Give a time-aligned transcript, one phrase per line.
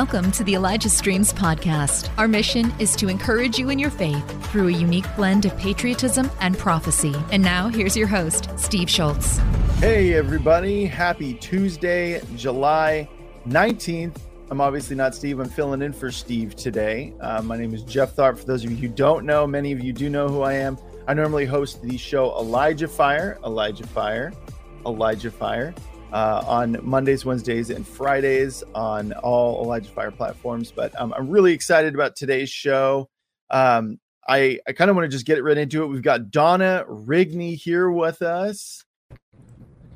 [0.00, 2.08] Welcome to the Elijah Streams podcast.
[2.16, 6.30] Our mission is to encourage you in your faith through a unique blend of patriotism
[6.40, 7.14] and prophecy.
[7.30, 9.36] And now, here's your host, Steve Schultz.
[9.78, 10.86] Hey, everybody.
[10.86, 13.10] Happy Tuesday, July
[13.46, 14.16] 19th.
[14.50, 15.38] I'm obviously not Steve.
[15.38, 17.12] I'm filling in for Steve today.
[17.20, 18.38] Uh, my name is Jeff Tharp.
[18.38, 20.78] For those of you who don't know, many of you do know who I am.
[21.08, 24.32] I normally host the show Elijah Fire, Elijah Fire,
[24.86, 25.74] Elijah Fire
[26.12, 30.72] uh, on Mondays, Wednesdays, and Fridays on all Elijah Fire platforms.
[30.72, 33.08] But um, I'm really excited about today's show.
[33.50, 35.86] Um, I, I kind of want to just get right into it.
[35.86, 38.84] We've got Donna Rigney here with us.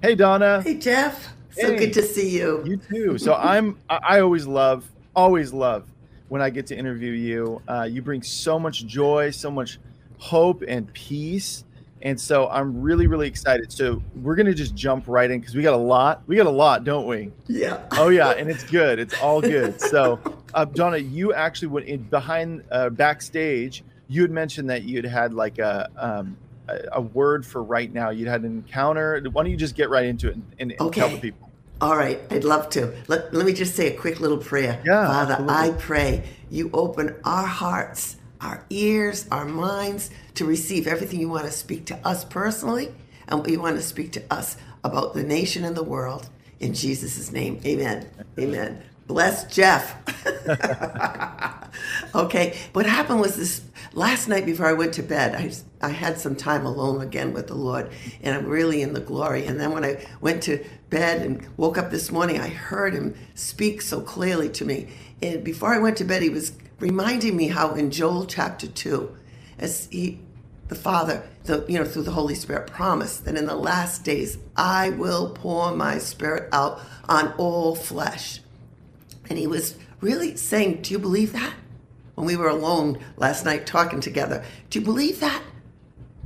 [0.03, 0.63] Hey, Donna.
[0.63, 1.33] Hey, Jeff.
[1.51, 1.79] So hey.
[1.79, 2.62] good to see you.
[2.67, 3.19] You too.
[3.19, 3.79] So I'm.
[3.89, 5.89] I always love, always love
[6.29, 7.62] when I get to interview you.
[7.69, 9.79] Uh, you bring so much joy, so much
[10.19, 11.64] hope and peace
[12.05, 13.73] and so I'm really, really excited.
[13.73, 16.23] So we're gonna just jump right in because we got a lot.
[16.27, 17.33] We got a lot, don't we?
[17.48, 17.81] Yeah.
[17.97, 18.98] Oh yeah, and it's good.
[18.98, 19.81] It's all good.
[19.81, 20.20] So,
[20.53, 23.83] uh, Donna, you actually went in behind uh, backstage.
[24.09, 26.37] You had mentioned that you'd had like a um,
[26.69, 28.11] a, a, word for right now.
[28.11, 29.23] You'd had an encounter.
[29.33, 31.00] Why don't you just get right into it and, and, okay.
[31.00, 31.50] tell the people?
[31.81, 32.95] All right, I'd love to.
[33.09, 34.81] Let, let me just say a quick little prayer.
[34.84, 35.55] Yeah, Father, absolutely.
[35.55, 41.47] I pray you open our hearts, our ears, our minds to receive everything you want
[41.47, 42.92] to speak to us personally
[43.27, 46.28] and what you want to speak to us about the nation and the world.
[46.61, 48.06] In Jesus' name, amen.
[48.39, 48.83] Amen.
[49.06, 49.97] Bless Jeff.
[52.15, 56.19] okay, what happened was this last night before I went to bed, I, I had
[56.19, 57.91] some time alone again with the Lord,
[58.22, 59.47] and I'm really in the glory.
[59.47, 63.15] And then when I went to bed and woke up this morning, I heard him
[63.34, 64.89] speak so clearly to me.
[65.20, 69.17] And before I went to bed, he was reminding me how in Joel chapter 2,
[69.58, 70.20] as he
[70.69, 74.39] the Father, the, you know, through the Holy Spirit promised that in the last days
[74.56, 78.41] I will pour my spirit out on all flesh.
[79.28, 81.54] And he was really saying, Do you believe that?
[82.15, 85.43] When we were alone last night talking together, do you believe that?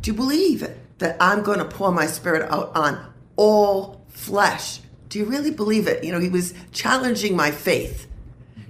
[0.01, 0.79] Do you believe it?
[0.99, 4.81] That I'm going to pour my spirit out on all flesh?
[5.09, 6.05] Do you really believe it?
[6.05, 8.07] You know, he was challenging my faith.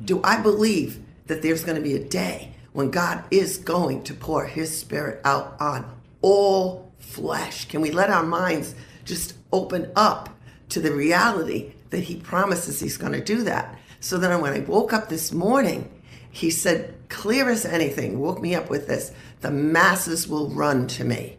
[0.04, 4.14] Do I believe that there's going to be a day when God is going to
[4.14, 5.88] pour his spirit out on
[6.20, 7.66] all flesh?
[7.68, 8.74] Can we let our minds
[9.04, 10.28] just open up
[10.70, 13.78] to the reality that he promises he's going to do that?
[14.00, 15.90] So then when I woke up this morning,
[16.30, 21.04] he said, clear as anything, woke me up with this the masses will run to
[21.04, 21.37] me.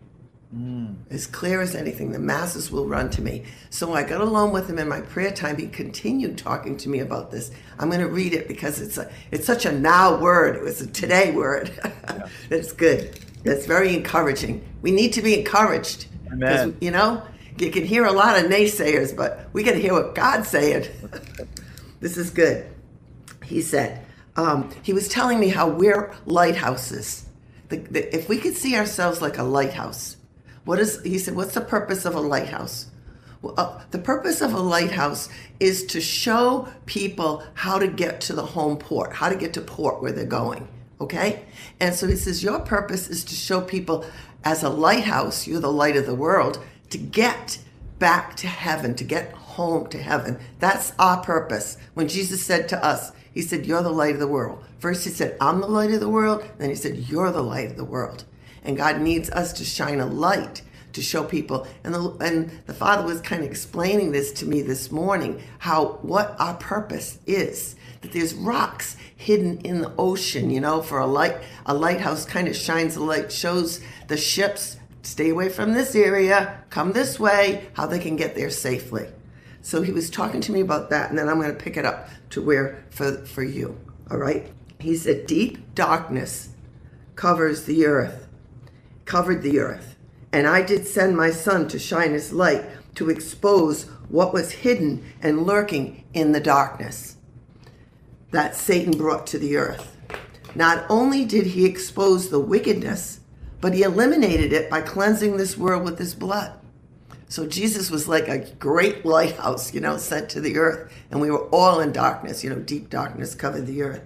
[0.56, 0.96] Mm.
[1.12, 3.44] As clear as anything, the masses will run to me.
[3.70, 5.58] So I got alone with him in my prayer time.
[5.58, 7.52] He continued talking to me about this.
[7.78, 10.56] I'm going to read it because it's a it's such a now word.
[10.56, 11.72] It was a today word.
[12.10, 12.28] Yeah.
[12.50, 13.20] it's good.
[13.46, 14.68] It's very encouraging.
[14.82, 16.08] We need to be encouraged.
[16.32, 16.76] Amen.
[16.82, 17.22] You know,
[17.60, 20.88] you can hear a lot of naysayers, but we got to hear what God's saying.
[22.00, 22.66] this is good.
[23.44, 24.04] He said,
[24.36, 27.28] um, he was telling me how we're lighthouses.
[27.70, 30.18] The, the, if we could see ourselves like a lighthouse,
[30.66, 32.92] what is, he said, what's the purpose of a lighthouse?
[33.42, 38.34] Well, uh, the purpose of a lighthouse is to show people how to get to
[38.34, 40.68] the home port, how to get to port where they're going.
[41.00, 41.46] Okay?
[41.80, 44.06] And so he says, Your purpose is to show people
[44.44, 46.60] as a lighthouse, you're the light of the world,
[46.90, 47.60] to get
[47.98, 50.40] back to heaven, to get home to heaven.
[50.60, 51.78] That's our purpose.
[51.94, 54.64] When Jesus said to us, He said, You're the light of the world.
[54.80, 56.44] First, He said, I'm the light of the world.
[56.58, 58.26] Then He said, You're the light of the world.
[58.64, 60.62] And God needs us to shine a light
[60.94, 61.68] to show people.
[61.84, 66.00] And the, and the Father was kind of explaining this to me this morning how
[66.02, 67.76] what our purpose is.
[68.02, 72.48] That there's rocks hidden in the ocean, you know, for a light, a lighthouse kind
[72.48, 77.68] of shines a light, shows the ships stay away from this area, come this way,
[77.74, 79.08] how they can get there safely.
[79.62, 81.86] So he was talking to me about that, and then I'm going to pick it
[81.86, 83.78] up to where for, for you.
[84.10, 84.50] All right?
[84.80, 86.50] He said, Deep darkness
[87.16, 88.29] covers the earth
[89.10, 89.96] covered the earth.
[90.32, 92.64] And I did send my son to shine his light
[92.94, 97.18] to expose what was hidden and lurking in the darkness
[98.32, 99.98] that Satan brought to the earth.
[100.54, 103.22] Not only did he expose the wickedness,
[103.60, 106.54] but he eliminated it by cleansing this world with his blood.
[107.28, 111.32] So Jesus was like a great lighthouse, you know, sent to the earth, and we
[111.32, 114.04] were all in darkness, you know, deep darkness covered the earth.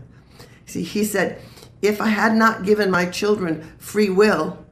[0.66, 1.42] See, he said,
[1.82, 4.63] If I had not given my children free will,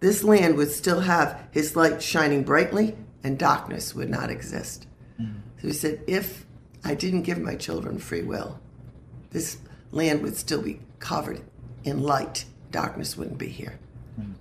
[0.00, 4.86] this land would still have his light shining brightly and darkness would not exist.
[5.20, 5.38] Mm-hmm.
[5.60, 6.44] So he said, if
[6.84, 8.60] I didn't give my children free will,
[9.30, 9.58] this
[9.90, 11.40] land would still be covered
[11.84, 12.44] in light.
[12.70, 13.78] Darkness wouldn't be here.
[14.20, 14.32] Mm-hmm.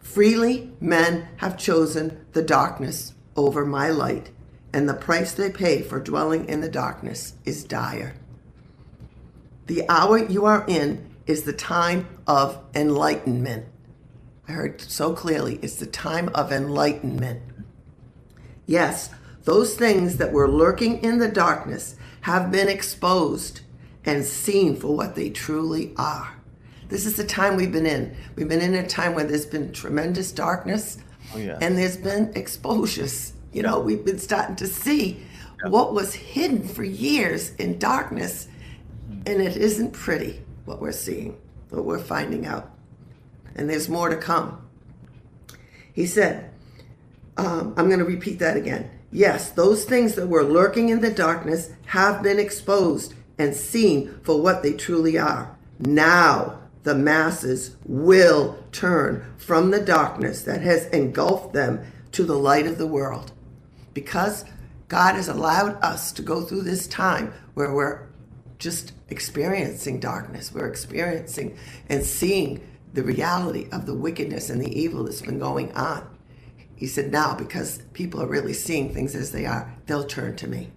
[0.00, 4.30] Freely, men have chosen the darkness over my light,
[4.72, 8.14] and the price they pay for dwelling in the darkness is dire.
[9.66, 13.66] The hour you are in is the time of enlightenment.
[14.48, 17.42] I heard so clearly, it's the time of enlightenment.
[18.66, 19.10] Yes,
[19.44, 23.60] those things that were lurking in the darkness have been exposed
[24.04, 26.36] and seen for what they truly are.
[26.88, 28.14] This is the time we've been in.
[28.36, 30.98] We've been in a time where there's been tremendous darkness
[31.34, 31.56] Oh, yeah.
[31.60, 33.32] and there's been exposures.
[33.52, 35.22] You know, we've been starting to see
[35.68, 38.48] what was hidden for years in darkness,
[39.26, 41.38] and it isn't pretty what we're seeing,
[41.70, 42.71] what we're finding out.
[43.54, 44.66] And there's more to come.
[45.92, 46.50] He said,
[47.36, 48.90] um, I'm going to repeat that again.
[49.10, 54.40] Yes, those things that were lurking in the darkness have been exposed and seen for
[54.40, 55.56] what they truly are.
[55.78, 62.66] Now the masses will turn from the darkness that has engulfed them to the light
[62.66, 63.32] of the world.
[63.94, 64.44] Because
[64.88, 68.06] God has allowed us to go through this time where we're
[68.58, 71.56] just experiencing darkness, we're experiencing
[71.88, 76.06] and seeing the reality of the wickedness and the evil that's been going on.
[76.76, 80.48] He said, now, because people are really seeing things as they are, they'll turn to
[80.48, 80.70] me.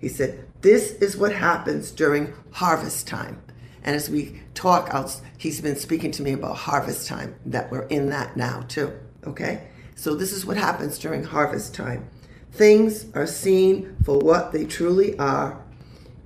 [0.00, 3.42] He said, This is what happens during harvest time.
[3.82, 7.86] And as we talk, I'll, he's been speaking to me about harvest time, that we're
[7.86, 8.92] in that now too.
[9.26, 9.68] Okay?
[9.94, 12.08] So, this is what happens during harvest time.
[12.52, 15.62] Things are seen for what they truly are,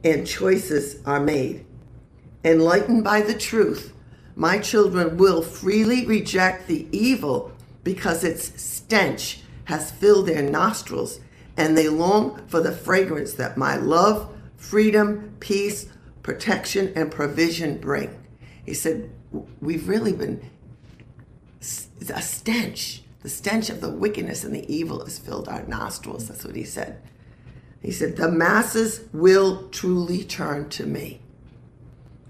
[0.05, 1.67] and choices are made.
[2.45, 3.93] Enlightened by the truth,
[4.37, 7.53] my children will freely reject the evil
[7.85, 11.21] because its stench has filled their nostrils,
[11.57, 15.87] and they long for the fragrance that my love, freedom, peace,
[16.23, 18.15] protection, and provision bring.
[18.65, 19.11] He said,
[19.61, 20.51] We've really been
[21.61, 23.03] a stench.
[23.23, 26.29] The stench of the wickedness and the evil has filled our nostrils.
[26.29, 27.01] That's what he said.
[27.81, 31.21] He said, The masses will truly turn to me.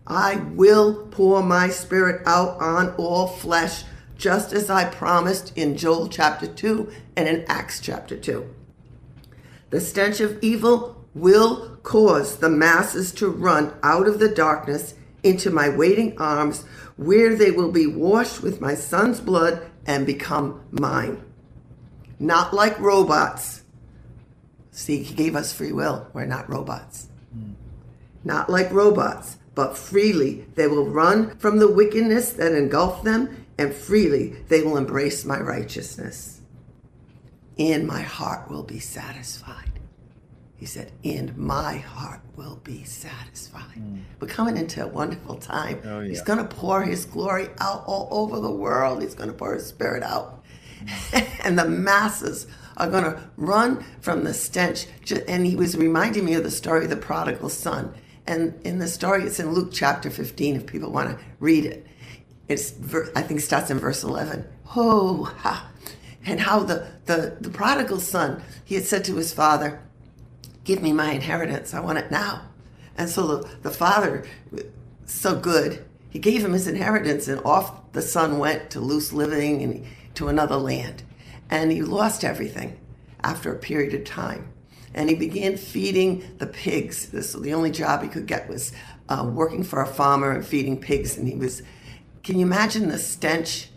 [0.06, 3.84] I will pour my spirit out on all flesh,
[4.16, 8.46] just as I promised in Joel chapter 2 and in Acts chapter 2.
[9.70, 15.50] The stench of evil will cause the masses to run out of the darkness into
[15.50, 16.64] my waiting arms,
[16.96, 21.24] where they will be washed with my son's blood and become mine.
[22.18, 23.62] Not like robots.
[24.70, 26.08] See, he gave us free will.
[26.12, 27.08] We're not robots.
[27.32, 27.52] Hmm.
[28.22, 33.72] Not like robots, but freely they will run from the wickedness that engulfed them, and
[33.72, 36.40] freely they will embrace my righteousness.
[37.58, 39.74] And my heart will be satisfied.
[40.56, 43.76] He said, and my heart will be satisfied.
[43.76, 44.02] Mm.
[44.20, 45.80] We're coming into a wonderful time.
[45.84, 46.08] Oh, yeah.
[46.08, 49.02] He's going to pour his glory out all over the world.
[49.02, 50.42] He's going to pour his spirit out.
[50.84, 51.40] Mm.
[51.44, 52.46] and the masses
[52.76, 54.86] are going to run from the stench.
[55.28, 57.94] And he was reminding me of the story of the prodigal son.
[58.26, 61.86] And in the story, it's in Luke chapter 15, if people want to read it.
[62.48, 62.72] It's,
[63.14, 64.46] I think, starts in verse 11.
[64.76, 65.70] Oh, ha.
[66.24, 69.80] And how the, the, the prodigal son, he had said to his father,
[70.64, 71.74] give me my inheritance.
[71.74, 72.42] I want it now.
[72.96, 74.24] And so the, the father,
[75.04, 79.62] so good, he gave him his inheritance, and off the son went to loose living
[79.62, 81.02] and to another land.
[81.50, 82.78] And he lost everything
[83.22, 84.53] after a period of time.
[84.94, 87.10] And he began feeding the pigs.
[87.10, 88.72] This the only job he could get was
[89.08, 91.16] uh, working for a farmer and feeding pigs.
[91.16, 91.62] And he was,
[92.22, 93.68] can you imagine the stench?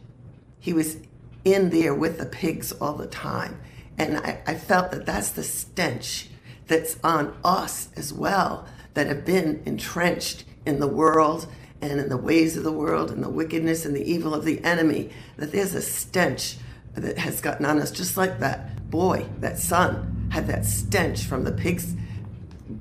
[0.60, 0.98] He was
[1.44, 3.60] in there with the pigs all the time.
[3.98, 6.30] And I, I felt that that's the stench
[6.68, 11.48] that's on us as well that have been entrenched in the world
[11.82, 14.64] and in the ways of the world and the wickedness and the evil of the
[14.64, 15.10] enemy.
[15.38, 16.58] That there's a stench
[16.94, 21.44] that has gotten on us, just like that boy, that son, had that stench from
[21.44, 21.96] the pigs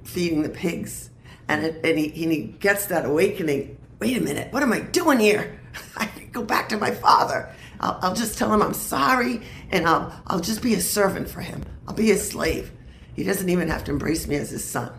[0.05, 1.11] feeding the pigs.
[1.49, 4.81] And, it, and, he, and he gets that awakening wait a minute, what am I
[4.81, 5.59] doing here?
[5.97, 7.51] I can go back to my father.
[7.81, 11.41] I'll, I'll just tell him I'm sorry and I'll, I'll just be a servant for
[11.41, 11.65] him.
[11.87, 12.73] I'll be a slave.
[13.15, 14.93] He doesn't even have to embrace me as his son.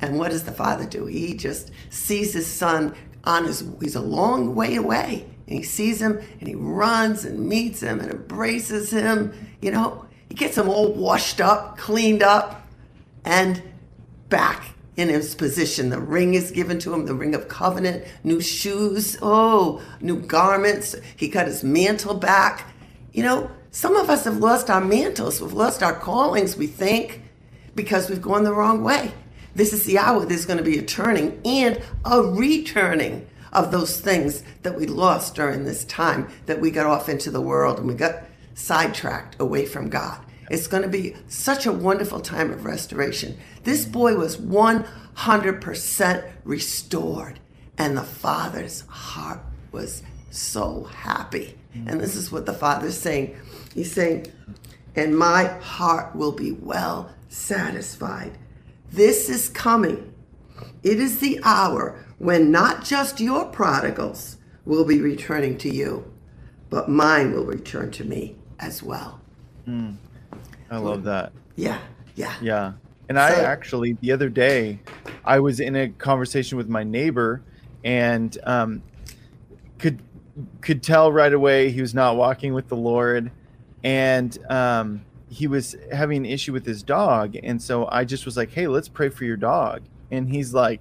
[0.00, 1.06] And what does the father do?
[1.06, 2.94] He just sees his son
[3.24, 5.26] on his, he's a long way away.
[5.46, 9.34] And he sees him and he runs and meets him and embraces him.
[9.60, 12.64] You know, he gets him all washed up, cleaned up,
[13.24, 13.60] and
[14.28, 15.90] back in his position.
[15.90, 20.94] The ring is given to him, the ring of covenant, new shoes, oh, new garments.
[21.16, 22.72] He got his mantle back.
[23.12, 27.22] You know, some of us have lost our mantles, we've lost our callings, we think,
[27.74, 29.12] because we've gone the wrong way.
[29.56, 34.00] This is the hour there's going to be a turning and a returning of those
[34.00, 37.88] things that we lost during this time that we got off into the world and
[37.88, 38.22] we got
[38.60, 40.24] sidetracked away from God.
[40.50, 43.38] It's going to be such a wonderful time of restoration.
[43.62, 47.40] This boy was 100% restored.
[47.78, 49.40] And the father's heart
[49.72, 51.56] was so happy.
[51.86, 53.36] And this is what the father's saying.
[53.74, 54.26] He's saying,
[54.96, 58.36] and my heart will be well satisfied.
[58.90, 60.12] This is coming.
[60.82, 64.36] It is the hour when not just your prodigals
[64.66, 66.12] will be returning to you,
[66.68, 69.20] but mine will return to me as well.
[70.70, 71.32] I love that.
[71.56, 71.78] Yeah,
[72.14, 72.34] yeah.
[72.40, 72.72] Yeah.
[73.08, 74.78] And I actually, the other day,
[75.24, 77.42] I was in a conversation with my neighbor
[77.82, 78.82] and um,
[79.78, 80.00] could
[80.60, 83.32] could tell right away he was not walking with the Lord.
[83.82, 87.36] And um, he was having an issue with his dog.
[87.42, 89.82] And so I just was like, hey, let's pray for your dog.
[90.10, 90.80] And he's like,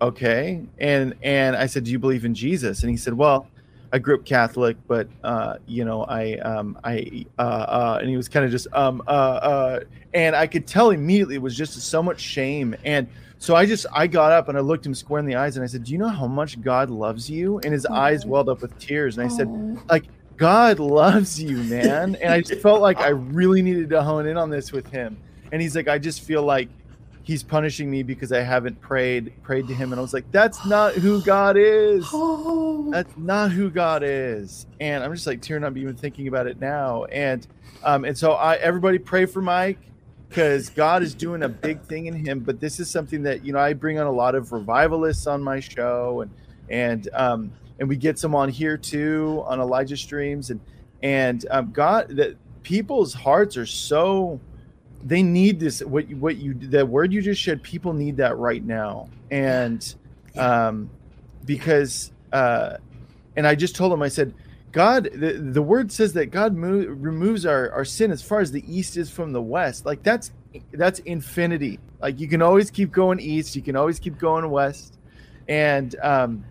[0.00, 0.62] okay.
[0.78, 2.82] And and I said, do you believe in Jesus?
[2.82, 3.46] And he said, well,
[3.94, 8.16] I grew up Catholic, but uh, you know, I um, I uh, uh, and he
[8.16, 9.80] was kind of just um, uh, uh,
[10.12, 12.74] and I could tell immediately it was just so much shame.
[12.84, 13.06] And
[13.38, 15.62] so I just I got up and I looked him square in the eyes and
[15.62, 18.62] I said, "Do you know how much God loves you?" And his eyes welled up
[18.62, 19.16] with tears.
[19.16, 19.48] And I said,
[19.88, 23.08] "Like God loves you, man." And I just felt like I
[23.38, 25.16] really needed to hone in on this with him.
[25.52, 26.68] And he's like, "I just feel like."
[27.24, 30.64] He's punishing me because I haven't prayed prayed to him, and I was like, "That's
[30.66, 34.66] not who God is." Oh, that's not who God is.
[34.78, 37.04] And I'm just like tearing up even thinking about it now.
[37.04, 37.46] And
[37.82, 39.78] um, and so I everybody pray for Mike
[40.28, 42.40] because God is doing a big thing in him.
[42.40, 45.42] But this is something that you know I bring on a lot of revivalists on
[45.42, 46.30] my show, and
[46.68, 50.60] and um, and we get some on here too on Elijah streams, and
[51.02, 54.40] and um, God that people's hearts are so
[55.04, 58.36] they need this what you- what you that word you just said people need that
[58.38, 59.08] right now.
[59.30, 59.94] And
[60.36, 60.90] um
[61.44, 62.78] because uh
[63.36, 64.32] and i just told him i said
[64.72, 68.50] god the, the word says that god mo- removes our our sin as far as
[68.50, 69.84] the east is from the west.
[69.86, 70.32] Like that's
[70.72, 71.78] that's infinity.
[72.00, 74.98] Like you can always keep going east you can always keep going west.
[75.48, 76.44] And um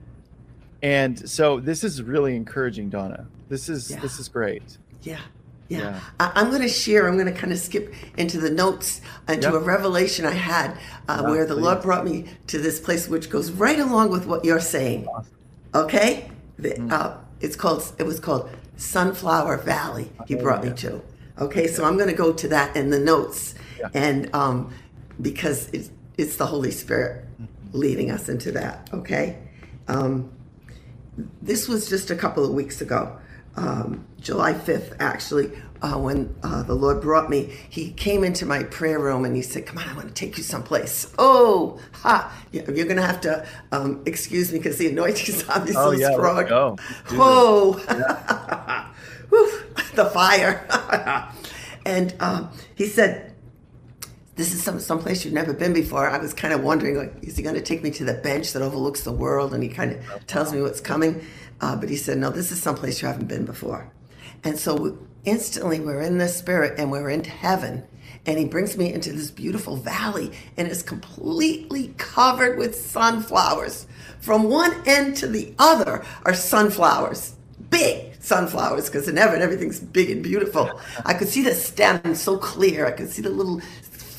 [0.82, 3.28] and so this is really encouraging donna.
[3.50, 4.00] This is Yeah.
[4.00, 4.78] this is great.
[5.02, 5.20] Yeah.
[5.70, 5.80] Yeah.
[5.80, 6.00] Yeah.
[6.20, 9.48] I, I'm going to share, I'm going to kind of skip into the notes into
[9.48, 9.54] Yep.
[9.54, 10.72] a revelation I had
[11.08, 14.26] uh, Yeah, where the Lord brought me to this place, which goes right along with
[14.26, 15.08] what you're saying.
[15.74, 16.30] Okay?
[16.60, 16.92] The, Mm-hmm.
[16.92, 21.02] uh, it's called, it was called Sunflower Valley, he brought me to.
[21.40, 23.56] Okay, so I'm going to go to that in the notes.
[23.80, 23.90] Yeah.
[23.94, 24.72] And um,
[25.22, 27.78] because it's, it's the Holy Spirit Mm-hmm.
[27.80, 28.90] leading us into that.
[28.94, 29.40] Okay?
[29.88, 30.32] Um,
[31.42, 33.18] this was just a couple of weeks ago,
[33.56, 35.52] um, July 5th, actually,
[35.84, 37.54] uh, when uh, the Lord brought me.
[37.70, 40.38] He came into my prayer room and he said, Come on, I want to take
[40.38, 41.14] you someplace.
[41.20, 45.92] Oh, ha, you're going to have to um, excuse me because the anointing's me Oh,
[45.92, 46.48] yeah, strong.
[46.48, 46.78] go.
[47.12, 47.74] Whoa,
[49.96, 50.66] the fire.
[51.86, 53.34] and um, he said,
[54.36, 56.10] this is some someplace you've never been before.
[56.10, 58.54] I was kind of wondering, like, is he going to take me to the bench
[58.54, 59.54] that overlooks the world?
[59.54, 61.24] And he kind of tells me what's coming.
[61.62, 63.92] Uh, but he said, no, this is someplace you haven't been before.
[64.44, 64.92] And so we,
[65.26, 67.84] instantly we're in the spirit and we're in heaven.
[68.26, 73.88] And he brings me into this beautiful valley and it's completely covered with sunflowers.
[74.20, 77.36] From one end to the other are sunflowers,
[77.70, 80.80] big sunflowers, because in heaven everything's big and beautiful.
[81.06, 82.86] I could see the stems so clear.
[82.86, 83.62] I could see the little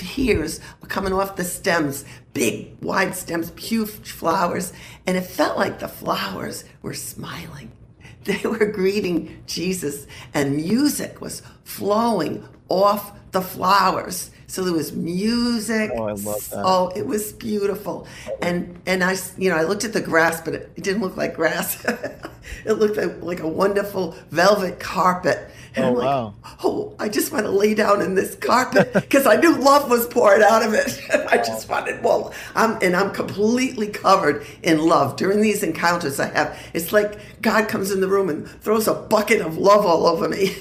[0.00, 4.72] hairs coming off the stems, big, wide stems, huge flowers.
[5.06, 7.72] And it felt like the flowers were smiling.
[8.24, 14.30] They were greeting Jesus, and music was flowing off the flowers.
[14.54, 15.90] So there was music.
[15.96, 16.62] Oh, I love that.
[16.64, 18.06] Oh, it was beautiful.
[18.28, 18.38] Oh.
[18.40, 21.16] And and I, you know, I looked at the grass, but it, it didn't look
[21.16, 21.84] like grass.
[22.64, 25.50] it looked like, like a wonderful velvet carpet.
[25.74, 26.34] And Oh, I'm like, wow.
[26.62, 30.06] oh, I just want to lay down in this carpet because I knew love was
[30.06, 31.00] pouring out of it.
[31.28, 35.16] I just wanted, well, I'm and I'm completely covered in love.
[35.16, 38.94] During these encounters I have, it's like God comes in the room and throws a
[38.94, 40.54] bucket of love all over me.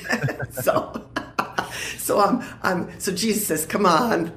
[0.49, 1.05] so
[1.97, 4.31] so I'm, I'm so Jesus says, "Come on."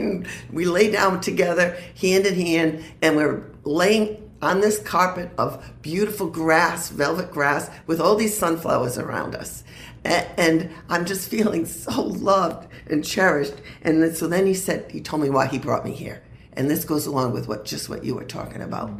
[0.52, 6.28] we lay down together, hand in hand, and we're laying on this carpet of beautiful
[6.28, 9.64] grass, velvet grass, with all these sunflowers around us.
[10.04, 13.54] And I'm just feeling so loved and cherished.
[13.82, 16.22] And then, so then he said, he told me why he brought me here.
[16.52, 18.90] And this goes along with what just what you were talking about.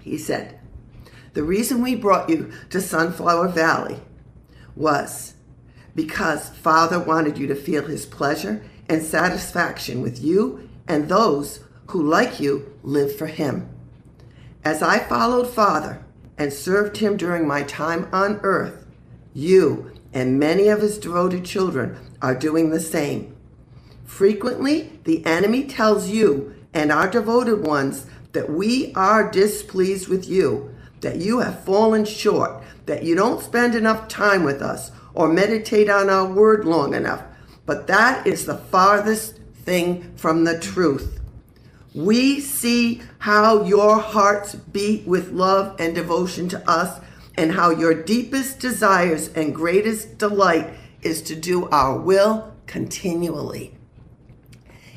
[0.00, 0.58] He said,
[1.32, 4.00] the reason we brought you to Sunflower Valley
[4.76, 5.34] was
[5.98, 12.00] because Father wanted you to feel his pleasure and satisfaction with you and those who,
[12.00, 13.68] like you, live for him.
[14.64, 16.00] As I followed Father
[16.38, 18.86] and served him during my time on earth,
[19.34, 23.34] you and many of his devoted children are doing the same.
[24.04, 30.72] Frequently, the enemy tells you and our devoted ones that we are displeased with you,
[31.00, 35.90] that you have fallen short, that you don't spend enough time with us or meditate
[35.90, 37.20] on our word long enough.
[37.66, 41.20] But that is the farthest thing from the truth.
[41.92, 47.00] We see how your hearts beat with love and devotion to us,
[47.36, 50.70] and how your deepest desires and greatest delight
[51.02, 53.76] is to do our will continually.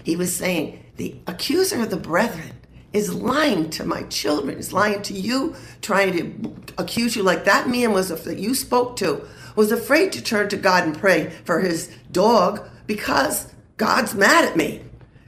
[0.04, 2.52] He was saying, The accuser of the brethren
[2.94, 7.70] is lying to my children, is lying to you, trying to accuse you like that
[7.70, 11.60] man was that you spoke to was afraid to turn to God and pray for
[11.60, 14.82] his dog because God's mad at me.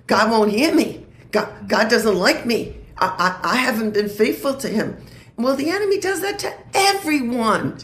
[0.07, 1.05] God won't hear me.
[1.31, 2.75] God, God doesn't like me.
[2.97, 4.97] I, I, I haven't been faithful to him.
[5.37, 7.79] Well, the enemy does that to everyone.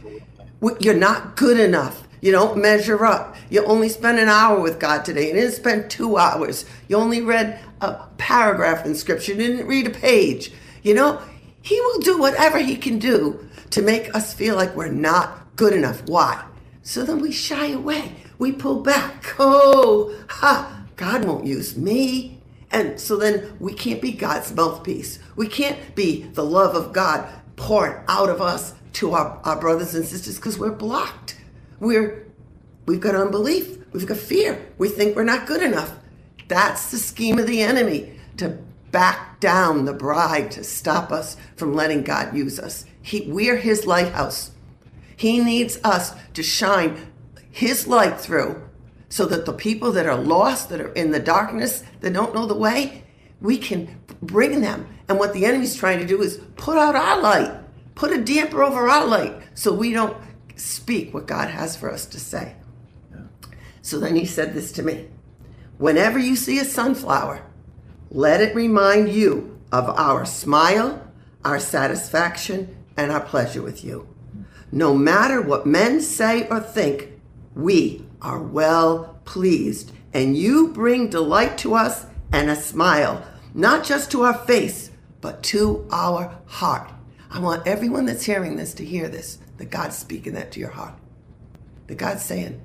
[0.79, 2.07] You're not good enough.
[2.21, 3.35] You don't measure up.
[3.49, 5.27] You only spent an hour with God today.
[5.27, 6.65] You didn't spend two hours.
[6.87, 9.31] You only read a paragraph in scripture.
[9.31, 10.51] You didn't read a page.
[10.83, 11.21] You know,
[11.61, 15.73] He will do whatever He can do to make us feel like we're not good
[15.73, 16.07] enough.
[16.07, 16.45] Why?
[16.83, 18.15] So then we shy away.
[18.37, 19.35] We pull back.
[19.41, 22.41] Oh, ha, God won't use me.
[22.71, 25.19] And so then we can't be God's mouthpiece.
[25.35, 29.95] We can't be the love of God poured out of us to our, our brothers
[29.95, 31.37] and sisters because we're blocked.
[31.81, 32.25] We're
[32.85, 34.65] we've got unbelief, we've got fear.
[34.77, 35.93] We think we're not good enough.
[36.47, 38.57] That's the scheme of the enemy to
[38.91, 42.85] back down the bride to stop us from letting God use us.
[43.01, 44.51] He, we're his lighthouse.
[45.19, 47.11] He needs us to shine
[47.51, 48.63] his light through
[49.09, 52.45] so that the people that are lost, that are in the darkness, that don't know
[52.45, 53.03] the way,
[53.41, 54.87] we can bring them.
[55.09, 57.51] And what the enemy's trying to do is put out our light,
[57.95, 60.15] put a damper over our light so we don't
[60.55, 62.55] speak what God has for us to say.
[63.81, 65.09] So then he said this to me
[65.77, 67.45] Whenever you see a sunflower,
[68.09, 71.11] let it remind you of our smile,
[71.43, 74.07] our satisfaction, and our pleasure with you.
[74.71, 77.09] No matter what men say or think,
[77.55, 84.11] we are well pleased, and you bring delight to us and a smile, not just
[84.11, 86.91] to our face, but to our heart.
[87.31, 90.69] I want everyone that's hearing this to hear this that God's speaking that to your
[90.69, 90.93] heart.
[91.87, 92.61] That God's saying,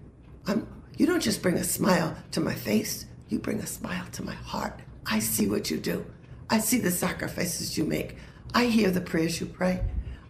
[0.46, 4.22] I'm, you don't just bring a smile to my face, you bring a smile to
[4.22, 4.80] my heart.
[5.06, 6.06] I see what you do.
[6.48, 8.16] I see the sacrifices you make.
[8.54, 9.82] I hear the prayers you pray.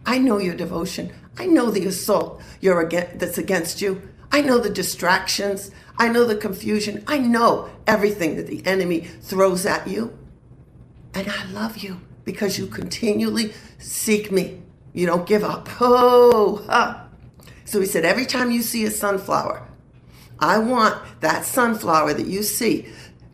[0.05, 1.11] I know your devotion.
[1.37, 4.01] I know the assault you're against, that's against you.
[4.31, 5.71] I know the distractions.
[5.97, 7.03] I know the confusion.
[7.07, 10.17] I know everything that the enemy throws at you.
[11.13, 14.61] And I love you because you continually seek me.
[14.93, 15.69] You don't give up.
[15.79, 17.01] Oh, huh.
[17.65, 19.67] So he said, every time you see a sunflower,
[20.39, 22.87] I want that sunflower that you see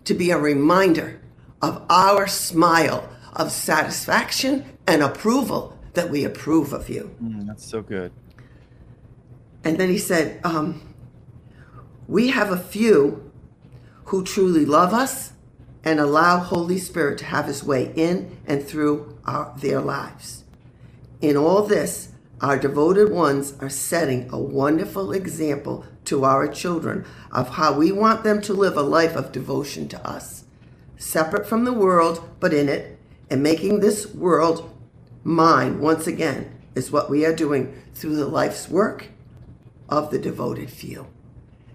[0.05, 1.19] to be a reminder
[1.61, 7.15] of our smile of satisfaction and approval that we approve of you.
[7.21, 8.11] Mm, that's so good.
[9.63, 10.81] And then he said, um,
[12.07, 13.31] We have a few
[14.05, 15.33] who truly love us
[15.83, 20.43] and allow Holy Spirit to have his way in and through our, their lives.
[21.21, 27.49] In all this, our devoted ones are setting a wonderful example to our children of
[27.49, 30.45] how we want them to live a life of devotion to us,
[30.97, 32.97] separate from the world, but in it,
[33.29, 34.69] and making this world
[35.23, 39.09] mine once again is what we are doing through the life's work
[39.89, 41.07] of the devoted few.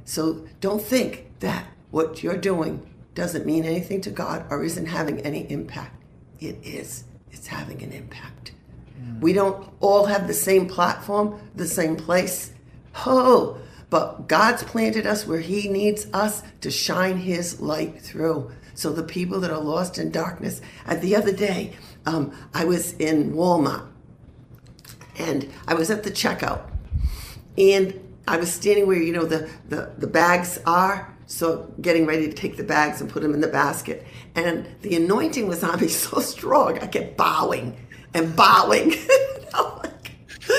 [0.04, 5.20] So don't think that what you're doing doesn't mean anything to God or isn't having
[5.20, 6.02] any impact.
[6.40, 7.04] It is.
[7.30, 8.52] It's having an impact.
[9.20, 12.52] We don't all have the same platform, the same place.
[13.04, 13.58] Oh,
[13.90, 18.50] but God's planted us where He needs us to shine His light through.
[18.74, 20.60] So the people that are lost in darkness.
[20.86, 21.74] At the other day,
[22.06, 23.86] um, I was in Walmart
[25.18, 26.70] and I was at the checkout
[27.58, 31.12] and I was standing where, you know, the, the, the bags are.
[31.28, 34.06] So getting ready to take the bags and put them in the basket.
[34.36, 37.76] And the anointing was on me so strong, I kept bowing
[38.14, 38.94] and bowing.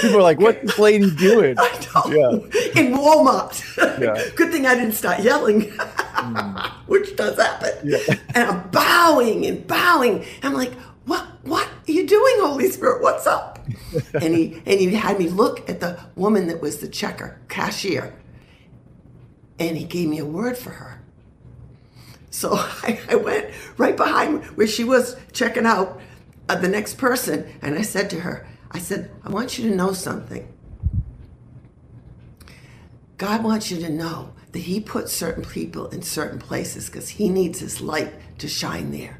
[0.01, 2.13] People are like, "What's this lady doing?" I know.
[2.13, 2.81] Yeah.
[2.81, 3.55] In Walmart.
[3.99, 4.29] Yeah.
[4.35, 6.71] Good thing I didn't start yelling, mm.
[6.87, 7.71] which does happen.
[7.83, 7.99] Yeah.
[8.35, 10.25] And I'm bowing and bowing.
[10.43, 10.73] I'm like,
[11.07, 11.25] "What?
[11.43, 13.01] What are you doing, Holy Spirit?
[13.01, 13.59] What's up?"
[14.13, 18.13] and he and he had me look at the woman that was the checker cashier,
[19.57, 21.01] and he gave me a word for her.
[22.29, 25.99] So I, I went right behind where she was checking out
[26.49, 29.75] uh, the next person and I said to her, I said, I want you to
[29.75, 30.47] know something.
[33.17, 37.29] God wants you to know that He puts certain people in certain places because He
[37.29, 39.19] needs His light to shine there.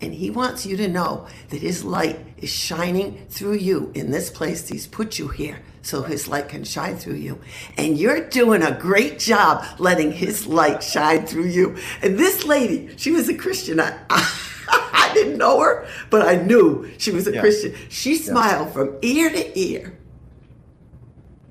[0.00, 4.30] And he wants you to know that his light is shining through you in this
[4.30, 4.68] place.
[4.68, 7.40] He's put you here so his light can shine through you.
[7.76, 11.76] And you're doing a great job letting his light shine through you.
[12.02, 13.80] And this lady, she was a Christian.
[13.80, 17.40] I, I didn't know her, but I knew she was a Yeah.
[17.40, 17.74] Christian.
[17.88, 19.98] She smiled from ear to ear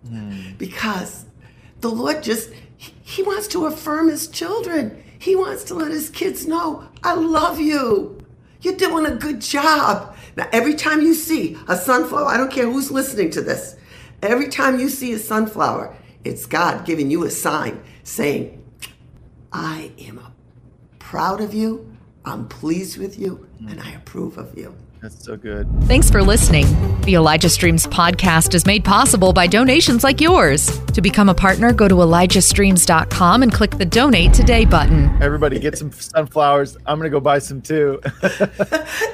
[0.07, 0.53] hmm.
[0.57, 1.25] because
[1.81, 5.03] the Lord just, he wants to affirm his children.
[5.17, 8.18] He wants to let his kids know, I love you.
[8.62, 10.15] You're doing a good job.
[10.36, 13.76] Now, every time you see a sunflower, I don't care who's listening to this,
[14.22, 18.63] every time you see a sunflower, it's God giving you a sign saying,
[19.52, 20.22] I am
[21.00, 21.95] proud of you,
[22.26, 24.76] I'm pleased with you, and I approve of you.
[25.01, 25.65] That's so good.
[25.83, 26.65] Thanks for listening.
[27.03, 30.77] The Elijah Streams podcast is made possible by donations like yours.
[30.88, 35.09] To become a partner, go to ElijahStreams.com and click the Donate Today button.
[35.21, 36.75] Everybody get some sunflowers.
[36.85, 38.01] I'm gonna go buy some too.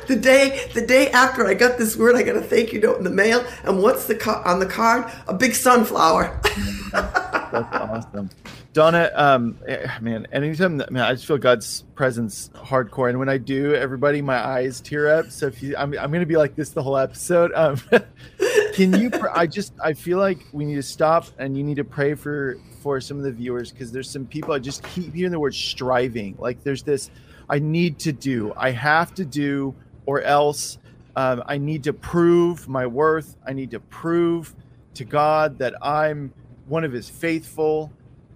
[0.08, 3.00] The day, the day after I got this word, I got a thank you note
[3.00, 5.12] in the mail, and what's the ca- on the card?
[5.28, 6.40] A big sunflower.
[6.92, 8.30] That's awesome.
[8.76, 13.08] Donna, um, eh, man, anytime that, man, I just feel God's presence hardcore.
[13.08, 15.32] And when I do, everybody, my eyes tear up.
[15.32, 17.54] So if you, I'm, I'm going to be like this the whole episode.
[17.56, 17.80] Um,
[18.74, 21.86] can you, I just, I feel like we need to stop and you need to
[21.86, 23.72] pray for, for some of the viewers.
[23.72, 26.36] Cause there's some people I just keep hearing the word striving.
[26.38, 27.12] Like there's this,
[27.50, 29.74] I need to do, I have to do,
[30.06, 30.80] or else
[31.16, 33.38] um, I need to prove my worth.
[33.48, 34.54] I need to prove
[34.96, 36.34] to God that I'm
[36.68, 37.94] one of his faithful.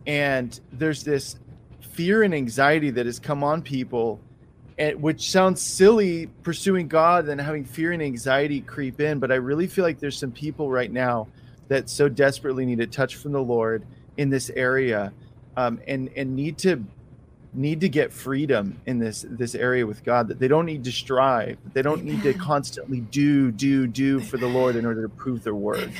[0.09, 1.35] And there's this
[1.81, 4.19] fear and anxiety that has come on people,
[4.79, 9.19] and, which sounds silly pursuing God and having fear and anxiety creep in.
[9.19, 11.27] But I really feel like there's some people right now
[11.67, 13.85] that so desperately need a touch from the Lord
[14.17, 15.13] in this area
[15.55, 16.83] um, and, and need to
[17.53, 20.91] need to get freedom in this this area with God that they don't need to
[20.91, 25.09] strive they don't need to constantly do do do for the Lord in order to
[25.09, 25.91] prove their worth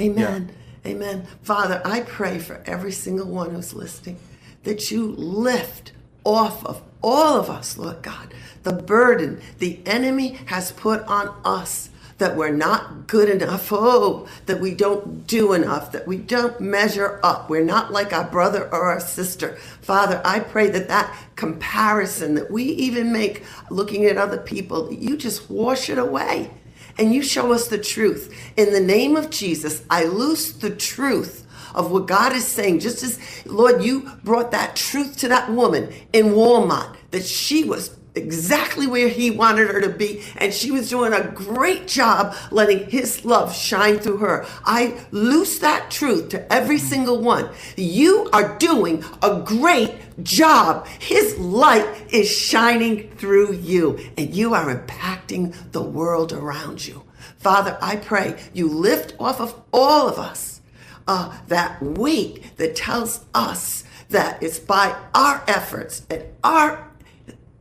[0.00, 0.50] Amen.
[0.88, 1.26] Amen.
[1.42, 4.18] Father, I pray for every single one who's listening
[4.64, 5.92] that you lift
[6.24, 11.90] off of all of us, Lord God, the burden the enemy has put on us
[12.16, 17.20] that we're not good enough, oh, that we don't do enough, that we don't measure
[17.22, 17.50] up.
[17.50, 19.56] We're not like our brother or our sister.
[19.82, 25.18] Father, I pray that that comparison that we even make looking at other people, you
[25.18, 26.50] just wash it away
[26.98, 28.34] and you show us the truth.
[28.56, 32.80] In the name of Jesus, I loose the truth of what God is saying.
[32.80, 37.97] Just as, Lord, you brought that truth to that woman in Walmart, that she was
[38.18, 42.90] exactly where he wanted her to be and she was doing a great job letting
[42.90, 44.46] his love shine through her.
[44.64, 47.48] I loose that truth to every single one.
[47.76, 50.86] You are doing a great job.
[50.98, 57.04] His light is shining through you and you are impacting the world around you.
[57.38, 60.60] Father i pray you lift off of all of us
[61.06, 66.87] uh, that weight that tells us that it's by our efforts and our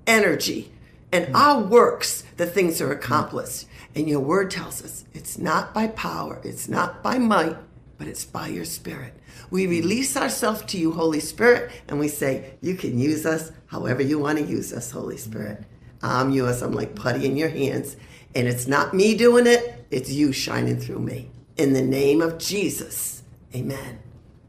[0.08, 0.72] energy
[1.12, 1.36] and hmm.
[1.36, 3.00] our works that things are hmm.
[3.00, 3.67] accomplished.
[3.96, 7.58] And your word tells us it's not by power, it's not by might,
[7.98, 9.13] but it's by your spirit.
[9.52, 9.72] We hmm.
[9.72, 14.20] release ourselves to you, Holy Spirit, and we say, You can use us however you
[14.20, 15.63] want to use us, Holy Spirit.
[16.02, 16.62] I'm yours.
[16.62, 17.96] I'm like putty in your hands.
[18.36, 21.32] And it's not me doing it, it's you shining through me.
[21.56, 23.24] In the name of Jesus,
[23.56, 24.00] amen.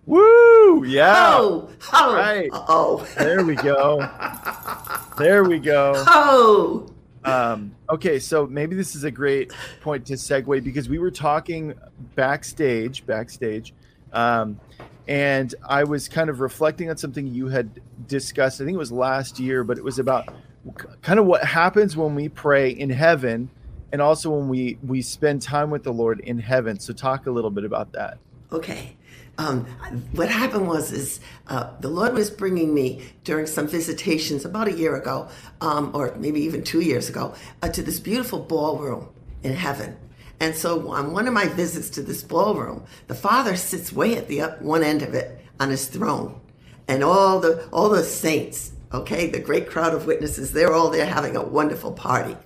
[0.09, 0.85] Woo!
[0.85, 1.37] Yeah.
[1.39, 2.49] Oh, oh, right.
[2.53, 4.09] oh, there we go.
[5.19, 5.95] There we go.
[5.97, 6.87] Oh.
[7.25, 11.75] um, okay so maybe this is a great point to segue because we were talking
[12.15, 13.75] backstage backstage
[14.13, 14.61] um,
[15.09, 17.69] and i was kind of reflecting on something you had
[18.07, 20.33] discussed i think it was last year but it was about
[21.03, 23.51] kind of what happens when we pray in heaven
[23.93, 26.79] and also when we we spend time with the lord in heaven.
[26.79, 28.19] So talk a little bit about that.
[28.53, 28.97] Okay.
[29.39, 29.67] Um,
[30.13, 34.73] what happened was is uh, the Lord was bringing me during some visitations about a
[34.73, 35.29] year ago,
[35.61, 39.09] um, or maybe even two years ago, uh, to this beautiful ballroom
[39.45, 39.97] in heaven.
[40.41, 44.27] And so on one of my visits to this ballroom, the Father sits way at
[44.27, 46.41] the up one end of it on his throne,
[46.89, 51.07] and all the all the saints, okay, the great crowd of witnesses, they're all there
[51.07, 52.37] having a wonderful party.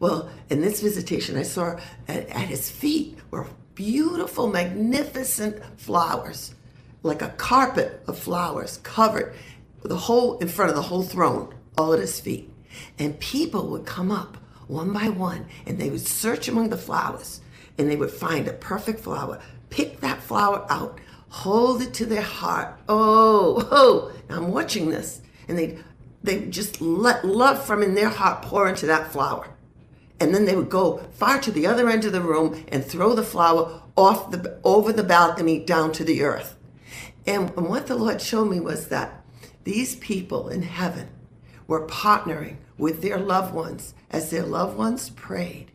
[0.00, 6.54] Well, in this visitation, I saw at, at his feet were beautiful, magnificent flowers,
[7.02, 9.34] like a carpet of flowers covered
[9.82, 12.50] the whole in front of the whole throne, all at his feet.
[12.98, 17.40] And people would come up one by one and they would search among the flowers
[17.76, 22.22] and they would find a perfect flower, pick that flower out, hold it to their
[22.22, 22.78] heart.
[22.88, 24.12] Oh, oh.
[24.28, 25.82] I'm watching this and they'd
[26.22, 29.46] they just let love from in their heart pour into that flower.
[30.20, 33.14] And then they would go far to the other end of the room and throw
[33.14, 36.56] the flower off the over the balcony down to the earth.
[37.26, 39.24] And, and what the Lord showed me was that
[39.64, 41.08] these people in heaven
[41.66, 45.70] were partnering with their loved ones as their loved ones prayed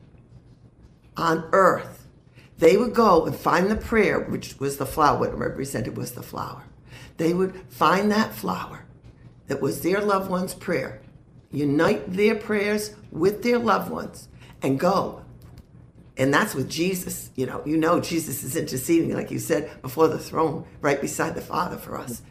[1.17, 2.07] on earth.
[2.57, 6.23] They would go and find the prayer, which was the flower, what represented was the
[6.23, 6.63] flower.
[7.17, 8.85] They would find that flower
[9.47, 11.01] that was their loved one's prayer,
[11.51, 14.28] unite their prayers with their loved ones,
[14.61, 15.23] and go.
[16.17, 17.29] And that's with Jesus.
[17.35, 21.35] You know, you know Jesus is interceding, like you said, before the throne, right beside
[21.35, 22.21] the Father for us.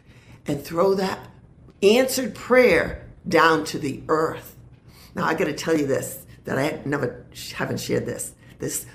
[0.45, 1.19] And throw that
[1.81, 4.55] answered prayer down to the earth.
[5.15, 8.33] Now I got to tell you this that I never haven't shared this.
[8.59, 8.85] This,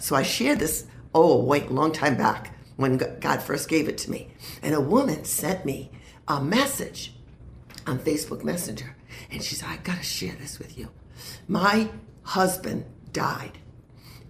[0.00, 0.86] so I shared this.
[1.14, 5.24] Oh, wait, long time back when God first gave it to me, and a woman
[5.24, 5.92] sent me
[6.26, 7.14] a message
[7.86, 8.96] on Facebook Messenger,
[9.30, 10.88] and she said, "I got to share this with you.
[11.46, 11.90] My
[12.24, 13.58] husband died,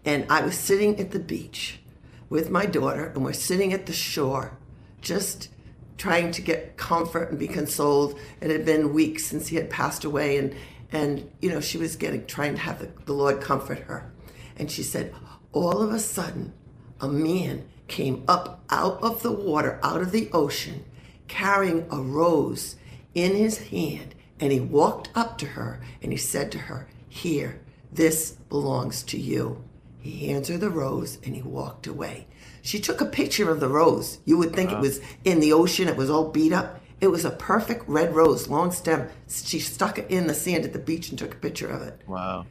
[0.05, 1.81] and I was sitting at the beach
[2.29, 4.59] with my daughter, and we're sitting at the shore,
[5.01, 5.49] just."
[5.97, 8.19] trying to get comfort and be consoled.
[8.41, 10.53] It had been weeks since he had passed away, and
[10.91, 14.13] and you know she was getting trying to have the, the Lord comfort her.
[14.57, 15.15] And she said,
[15.55, 16.53] all of a sudden,
[17.01, 20.85] a man came up out of the water, out of the ocean,
[21.29, 22.77] carrying a rose
[23.15, 27.61] in his hand, and he walked up to her and he said to her, Here,
[27.95, 29.63] this belongs to you.
[30.01, 32.27] He hands her the rose and he walked away.
[32.63, 34.19] She took a picture of the rose.
[34.25, 36.81] You would think it was in the ocean, it was all beat up.
[37.01, 39.09] It was a perfect red rose, long stem.
[39.29, 42.01] She stuck it in the sand at the beach and took a picture of it.
[42.07, 42.47] Wow.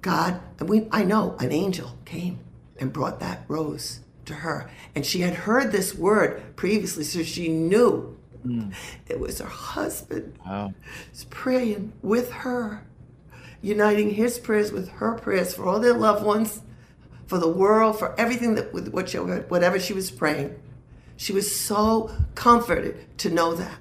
[0.00, 2.38] God, and we, I know an angel came
[2.78, 4.70] and brought that rose to her.
[4.94, 8.16] And she had heard this word previously, so she knew
[8.46, 8.72] mm.
[9.08, 10.72] it was her husband wow.
[11.10, 12.86] He's praying with her,
[13.60, 16.62] uniting his prayers with her prayers for all their loved ones,
[17.26, 20.60] for the world, for everything that with she, whatever she was praying.
[21.16, 23.78] She was so comforted to know that.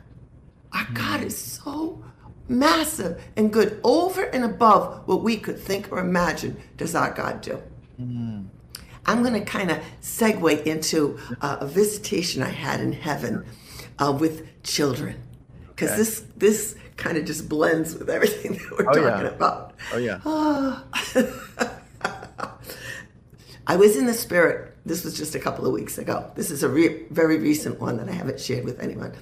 [0.74, 0.94] Our mm.
[0.96, 2.04] God is so
[2.50, 7.42] massive and good over and above what we could think or imagine does our God
[7.42, 7.62] do.
[8.02, 8.48] Mm.
[9.06, 13.46] I'm going to kind of segue into uh, a visitation I had in heaven
[14.00, 15.22] uh, with children
[15.78, 15.98] because okay.
[15.98, 19.32] this this kind of just blends with everything that we're oh, talking yeah.
[19.32, 19.74] about.
[19.94, 20.20] Oh yeah.
[23.68, 24.76] I was in the spirit.
[24.86, 26.32] This was just a couple of weeks ago.
[26.36, 29.14] This is a re- very recent one that I haven't shared with anyone,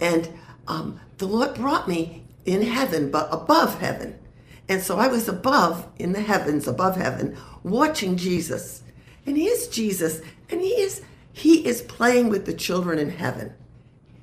[0.00, 0.28] and
[0.66, 4.18] um, the Lord brought me in heaven, but above heaven.
[4.68, 8.82] And so I was above in the heavens, above heaven, watching Jesus
[9.26, 13.54] and he is Jesus, and he is he is playing with the children in heaven.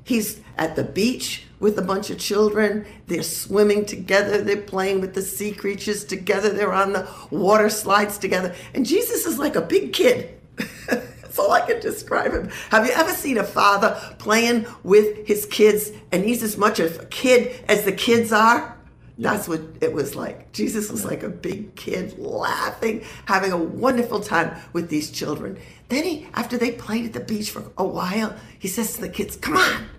[0.04, 2.86] He's at the beach with a bunch of children.
[3.08, 4.42] They're swimming together.
[4.42, 6.50] They're playing with the sea creatures together.
[6.50, 8.56] They're on the water slides together.
[8.74, 10.40] And Jesus is like a big kid.
[10.88, 12.50] That's all I can describe him.
[12.72, 16.90] Have you ever seen a father playing with his kids and he's as much a
[17.10, 18.78] kid as the kids are?
[19.20, 20.52] That's what it was like.
[20.52, 25.58] Jesus was like a big kid laughing, having a wonderful time with these children.
[25.90, 29.10] Then he, after they played at the beach for a while, he says to the
[29.10, 29.90] kids, Come on.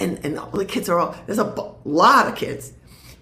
[0.00, 2.72] And, and all the kids are all, there's a lot of kids.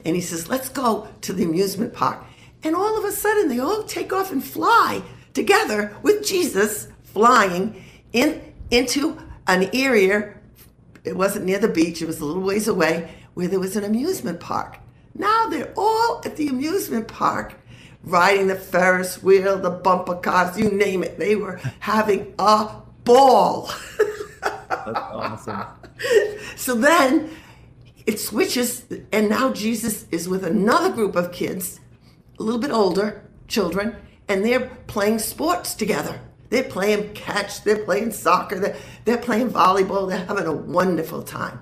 [0.05, 2.23] And he says, Let's go to the amusement park.
[2.63, 5.03] And all of a sudden, they all take off and fly
[5.35, 10.35] together with Jesus flying in into an area.
[11.05, 13.85] It wasn't near the beach, it was a little ways away, where there was an
[13.85, 14.79] amusement park.
[15.15, 17.55] Now they're all at the amusement park
[18.03, 21.19] riding the Ferris wheel, the bumper cars, you name it.
[21.19, 22.71] They were having a
[23.05, 23.71] ball.
[24.43, 25.67] That's awesome.
[26.57, 27.31] So then
[28.07, 31.81] it switches, and now Jesus is with another group of kids,
[32.39, 36.21] a little bit older children, and they're playing sports together.
[36.49, 41.61] They're playing catch, they're playing soccer, they're, they're playing volleyball, they're having a wonderful time.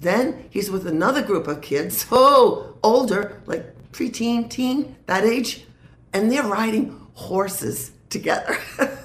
[0.00, 5.64] Then he's with another group of kids, oh, older, like preteen, teen, that age,
[6.12, 8.58] and they're riding horses together.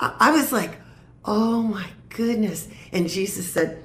[0.00, 0.78] I was like,
[1.24, 1.86] oh my
[2.18, 2.66] goodness.
[2.92, 3.84] And Jesus said,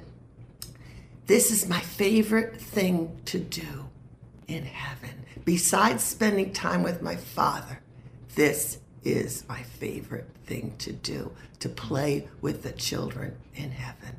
[1.26, 3.86] This is my favorite thing to do
[4.48, 5.24] in heaven.
[5.44, 7.78] Besides spending time with my Father,
[8.34, 14.16] this is my favorite thing to do to play with the children in heaven.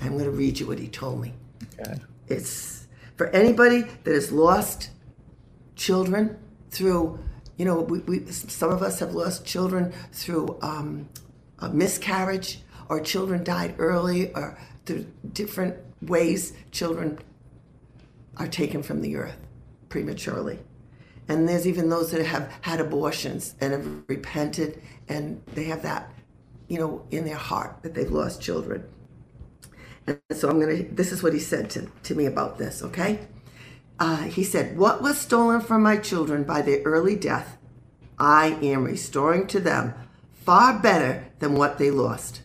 [0.00, 1.32] I'm going to read you what he told me.
[1.78, 1.94] Okay.
[2.26, 4.90] It's for anybody that has lost
[5.76, 6.36] children
[6.70, 7.20] through,
[7.56, 11.08] you know, we, we some of us have lost children through um,
[11.60, 17.18] a miscarriage, or children died early, or through different ways children
[18.36, 19.36] are taken from the earth
[19.88, 20.58] prematurely.
[21.28, 26.12] And there's even those that have had abortions and have repented and they have that,
[26.66, 28.84] you know, in their heart that they've lost children.
[30.08, 32.82] And so I'm going to, this is what he said to, to me about this,
[32.82, 33.20] okay?
[34.00, 37.56] Uh, he said, What was stolen from my children by their early death,
[38.18, 39.94] I am restoring to them
[40.32, 42.42] far better than what they lost.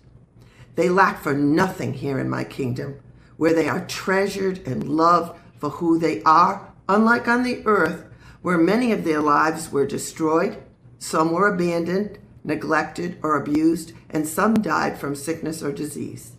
[0.76, 3.00] They lack for nothing here in my kingdom,
[3.38, 8.06] where they are treasured and loved for who they are, unlike on the earth,
[8.42, 10.62] where many of their lives were destroyed,
[11.00, 16.34] some were abandoned, neglected, or abused, and some died from sickness or disease.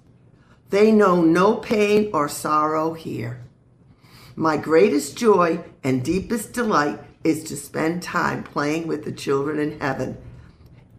[0.71, 3.43] They know no pain or sorrow here.
[4.35, 9.81] My greatest joy and deepest delight is to spend time playing with the children in
[9.81, 10.19] heaven.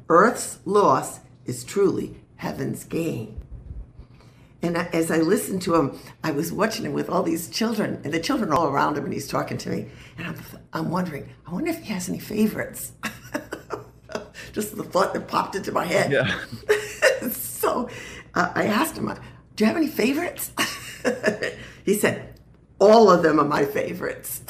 [0.09, 3.41] Earth's loss is truly heaven's gain.
[4.61, 8.11] And as I listened to him, I was watching him with all these children, and
[8.13, 9.87] the children all around him, and he's talking to me.
[10.17, 10.35] And I'm,
[10.73, 12.93] I'm wondering, I wonder if he has any favorites.
[14.53, 16.11] Just the thought that popped into my head.
[16.11, 16.39] Yeah.
[17.29, 17.89] so
[18.33, 19.05] uh, I asked him,
[19.55, 20.51] Do you have any favorites?
[21.85, 22.33] he said,
[22.79, 24.41] All of them are my favorites.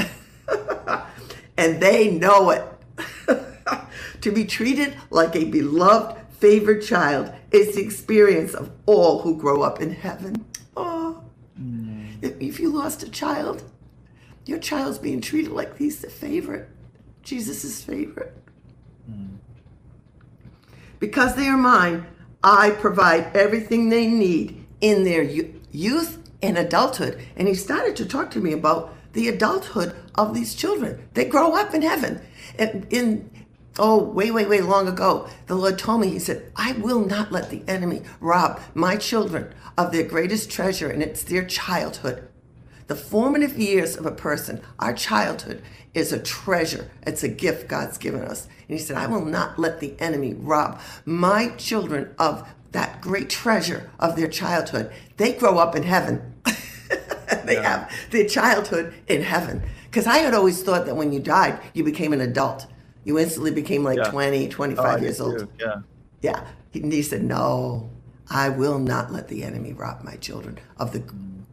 [1.58, 2.64] and they know it.
[4.22, 9.62] to be treated like a beloved, favored child is the experience of all who grow
[9.62, 10.46] up in heaven.
[10.76, 11.24] Oh,
[11.60, 12.42] mm.
[12.42, 13.64] if, you lost a child,
[14.46, 16.70] your child's being treated like he's the favorite,
[17.24, 18.36] Jesus' favorite.
[19.10, 19.38] Mm.
[21.00, 22.06] Because they are mine,
[22.44, 27.20] I provide everything they need in their youth and adulthood.
[27.36, 31.08] And he started to talk to me about the adulthood of these children.
[31.14, 32.22] They grow up in heaven.
[32.60, 33.30] And in
[33.80, 37.32] oh, way, way, way long ago, the Lord told me, He said, I will not
[37.32, 42.28] let the enemy rob my children of their greatest treasure, and it's their childhood.
[42.88, 45.62] The formative years of a person, our childhood,
[45.94, 46.90] is a treasure.
[47.06, 48.48] It's a gift God's given us.
[48.68, 53.30] And He said, I will not let the enemy rob my children of that great
[53.30, 54.92] treasure of their childhood.
[55.18, 56.36] They grow up in heaven.
[57.46, 57.62] they yeah.
[57.62, 59.64] have their childhood in heaven.
[59.86, 62.68] Because I had always thought that when you died, you became an adult.
[63.08, 64.10] You instantly became like yeah.
[64.10, 65.40] 20, 25 oh, years old.
[65.40, 65.50] Too.
[65.58, 65.76] Yeah.
[66.22, 66.46] Yeah.
[66.72, 67.90] He, he said, No,
[68.30, 71.02] I will not let the enemy rob my children of the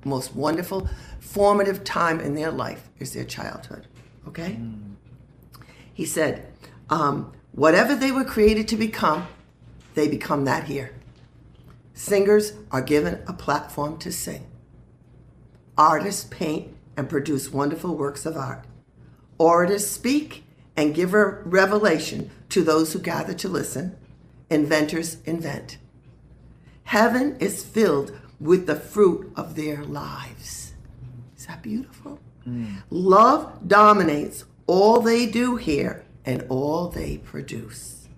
[0.04, 0.88] most wonderful,
[1.20, 3.86] formative time in their life is their childhood.
[4.26, 4.58] Okay?
[4.60, 4.96] Mm.
[5.92, 6.52] He said,
[6.90, 9.28] um, Whatever they were created to become,
[9.94, 10.92] they become that here.
[11.92, 14.44] Singers are given a platform to sing.
[15.78, 18.64] Artists paint and produce wonderful works of art.
[19.38, 20.43] Orators speak
[20.76, 23.96] and give a revelation to those who gather to listen.
[24.50, 25.78] Inventors invent.
[26.84, 30.74] Heaven is filled with the fruit of their lives.
[31.36, 32.18] Is that beautiful?
[32.46, 32.82] Mm.
[32.90, 38.08] Love dominates all they do here and all they produce.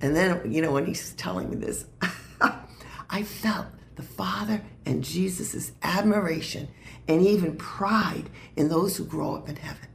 [0.00, 1.84] And then, you know, when he's telling me this,
[3.10, 6.68] I felt the Father and Jesus' admiration
[7.06, 9.88] and even pride in those who grow up in heaven.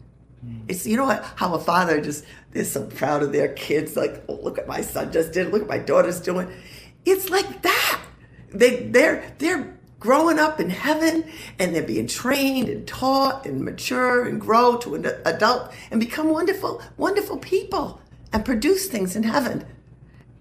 [0.45, 0.65] Mm.
[0.67, 4.23] It's you know what, how a father just is so proud of their kids, like,
[4.29, 6.49] oh, look at my son just did, look at my daughter's doing.
[7.05, 8.01] It's like that.
[8.51, 11.25] They they're they're growing up in heaven
[11.57, 16.29] and they're being trained and taught and mature and grow to an adult and become
[16.29, 17.99] wonderful, wonderful people
[18.31, 19.65] and produce things in heaven.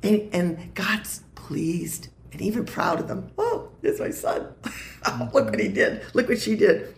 [0.03, 3.31] And, and God's pleased and even proud of them.
[3.39, 4.49] Oh, there's my son.
[5.33, 6.03] Look what he did.
[6.13, 6.95] Look what she did.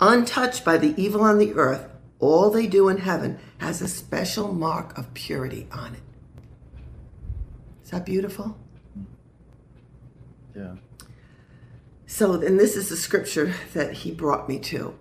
[0.00, 4.52] Untouched by the evil on the earth, all they do in heaven has a special
[4.52, 6.02] mark of purity on it.
[7.84, 8.58] Is that beautiful?
[10.54, 10.76] Yeah.
[12.06, 14.98] So, and this is the scripture that he brought me to.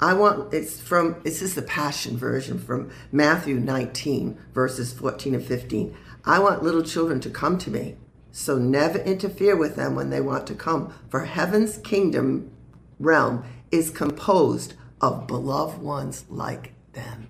[0.00, 5.44] I want, it's from, this is the Passion Version from Matthew 19, verses 14 and
[5.44, 5.94] 15.
[6.24, 7.96] I want little children to come to me
[8.32, 12.50] so never interfere with them when they want to come, for heaven's kingdom
[12.98, 17.28] realm is composed of beloved ones like them.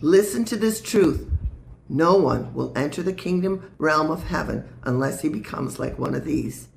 [0.00, 1.28] Listen to this truth.
[1.88, 6.24] No one will enter the kingdom realm of heaven unless he becomes like one of
[6.24, 6.68] these.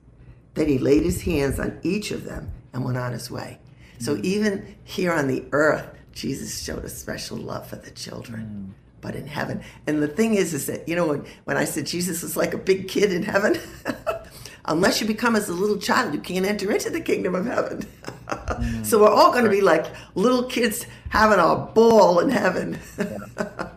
[0.53, 3.59] Then he laid his hands on each of them and went on his way.
[3.99, 8.73] So even here on the earth, Jesus showed a special love for the children.
[8.73, 9.61] Mm but in heaven.
[9.85, 12.53] And the thing is, is that, you know, when, when I said Jesus is like
[12.53, 13.59] a big kid in heaven,
[14.67, 17.79] unless you become as a little child, you can't enter into the kingdom of heaven.
[18.27, 18.85] mm.
[18.85, 22.77] So we're all going to be like little kids having a ball in heaven.
[22.97, 23.69] yeah.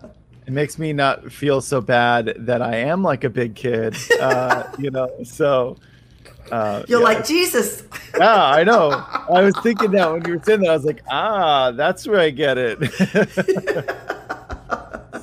[0.46, 4.64] It makes me not feel so bad that I am like a big kid, uh,
[4.78, 5.76] you know, so.
[6.50, 7.04] Uh, You're yeah.
[7.04, 7.84] like Jesus.
[8.18, 8.90] yeah, I know.
[9.32, 12.18] I was thinking that when you were saying that, I was like, ah, that's where
[12.18, 12.78] I get it.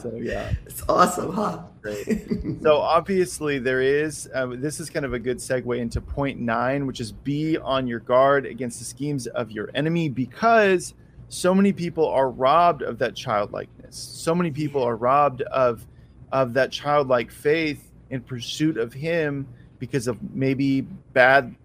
[0.02, 0.54] so yeah,
[0.90, 1.64] awesome, huh?
[1.82, 2.28] Great.
[2.62, 4.30] so obviously there is.
[4.34, 7.88] Uh, this is kind of a good segue into point nine, which is be on
[7.88, 10.94] your guard against the schemes of your enemy, because
[11.30, 13.98] so many people are robbed of that childlikeness.
[13.98, 15.86] So many people are robbed of
[16.32, 19.48] of that childlike faith in pursuit of Him
[19.80, 21.56] because of maybe bad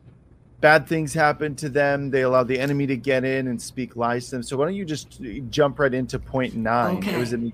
[0.60, 2.10] bad things happen to them.
[2.10, 4.42] They allow the enemy to get in and speak lies to them.
[4.42, 5.20] So why don't you just
[5.50, 6.98] jump right into point nine?
[6.98, 7.14] Okay.
[7.14, 7.52] It was in,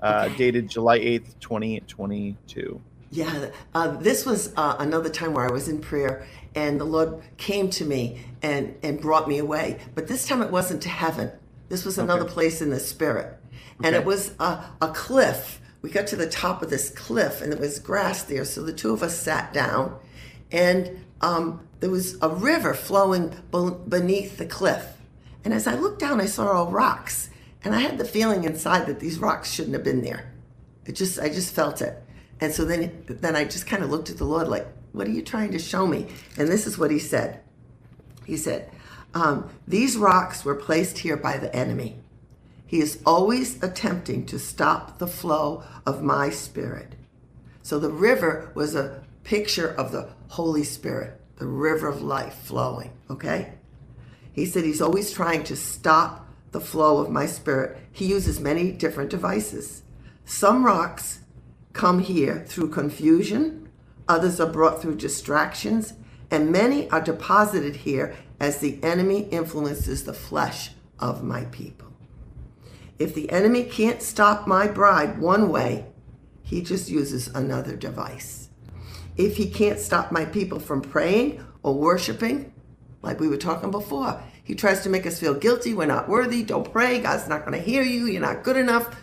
[0.00, 2.80] uh, dated July 8th, 2022.
[3.10, 7.22] Yeah, uh, this was uh, another time where I was in prayer and the Lord
[7.38, 9.80] came to me and, and brought me away.
[9.94, 11.30] But this time it wasn't to heaven.
[11.68, 12.32] This was another okay.
[12.32, 13.38] place in the spirit.
[13.78, 13.96] And okay.
[13.96, 15.60] it was a, a cliff.
[15.80, 18.44] We got to the top of this cliff and there was grass there.
[18.44, 19.98] So the two of us sat down
[20.50, 23.34] and um, there was a river flowing
[23.88, 24.86] beneath the cliff.
[25.44, 27.27] And as I looked down, I saw all rocks.
[27.64, 30.32] And I had the feeling inside that these rocks shouldn't have been there.
[30.86, 32.02] It just, I just felt it.
[32.40, 35.12] And so then, then I just kind of looked at the Lord like, what are
[35.12, 36.06] you trying to show me?
[36.36, 37.40] And this is what he said.
[38.24, 38.70] He said,
[39.14, 41.98] um, These rocks were placed here by the enemy.
[42.66, 46.94] He is always attempting to stop the flow of my spirit.
[47.62, 52.92] So the river was a picture of the Holy Spirit, the river of life flowing,
[53.10, 53.54] okay?
[54.32, 57.76] He said he's always trying to stop the flow of my spirit.
[57.92, 59.82] He uses many different devices.
[60.24, 61.20] Some rocks
[61.72, 63.68] come here through confusion,
[64.08, 65.94] others are brought through distractions,
[66.30, 71.88] and many are deposited here as the enemy influences the flesh of my people.
[72.98, 75.86] If the enemy can't stop my bride one way,
[76.42, 78.48] he just uses another device.
[79.16, 82.52] If he can't stop my people from praying or worshiping,
[83.02, 85.74] like we were talking before, he tries to make us feel guilty.
[85.74, 86.42] We're not worthy.
[86.42, 87.00] Don't pray.
[87.00, 88.06] God's not going to hear you.
[88.06, 88.96] You're not good enough.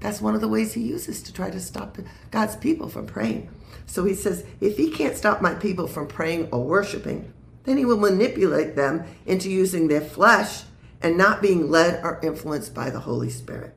[0.00, 1.96] That's one of the ways he uses to try to stop
[2.30, 3.48] God's people from praying.
[3.86, 7.32] So he says, if he can't stop my people from praying or worshiping,
[7.64, 10.64] then he will manipulate them into using their flesh
[11.00, 13.74] and not being led or influenced by the Holy Spirit.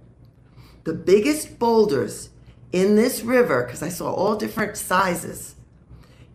[0.83, 2.31] The biggest boulders
[2.73, 5.55] in this river, because I saw all different sizes,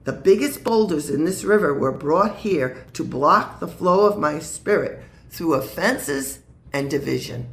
[0.06, 4.38] the biggest boulders in this river were brought here to block the flow of my
[4.38, 6.38] spirit through offenses
[6.72, 7.48] and division.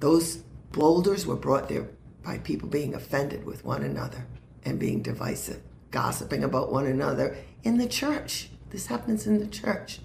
[0.00, 0.38] Those
[0.72, 1.88] boulders were brought there
[2.24, 4.26] by people being offended with one another
[4.64, 5.60] and being divisive,
[5.92, 8.50] gossiping about one another in the church.
[8.70, 10.00] This happens in the church.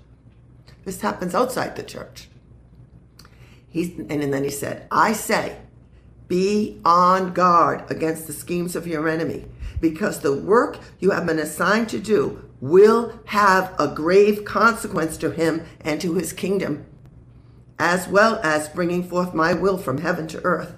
[0.83, 2.29] This happens outside the church.
[3.67, 5.57] He's, and then he said, I say,
[6.27, 9.45] be on guard against the schemes of your enemy,
[9.79, 15.31] because the work you have been assigned to do will have a grave consequence to
[15.31, 16.85] him and to his kingdom,
[17.77, 20.75] as well as bringing forth my will from heaven to earth.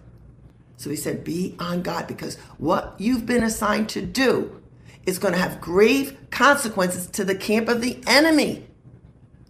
[0.78, 4.62] So he said, Be on guard, because what you've been assigned to do
[5.06, 8.68] is going to have grave consequences to the camp of the enemy.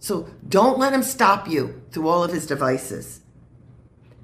[0.00, 3.20] So don't let him stop you through all of his devices.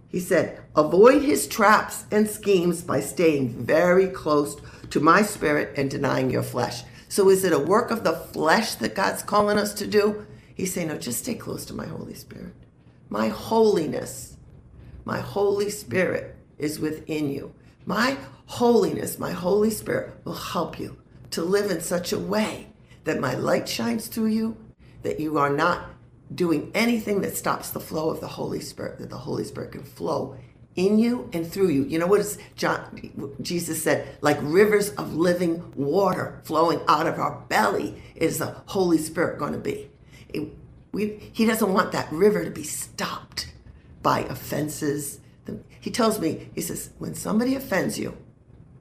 [0.09, 4.57] He said, avoid his traps and schemes by staying very close
[4.91, 6.83] to my spirit and denying your flesh.
[7.09, 10.27] So is it a work of the flesh that God's calling us to do?
[10.55, 12.55] He's saying, no, just stay close to my Holy Spirit.
[13.09, 14.37] My holiness,
[15.05, 17.55] my Holy Spirit is within you.
[17.87, 18.17] My
[18.47, 20.97] holiness, my Holy Spirit will help you
[21.31, 22.69] to live in such a way
[23.05, 24.57] that my light shines through you,
[25.03, 25.91] that you are not
[26.35, 29.85] doing anything that stops the flow of the Holy Spirit, that the Holy Spirit can
[29.85, 30.37] flow
[30.77, 31.85] in you and through you.
[31.85, 37.19] You know what is John Jesus said, like rivers of living water flowing out of
[37.19, 39.91] our belly is the Holy Spirit going to be.
[40.29, 40.49] It,
[40.93, 43.53] we, he doesn't want that river to be stopped
[44.03, 45.21] by offenses.
[45.81, 48.17] He tells me, he says, when somebody offends you,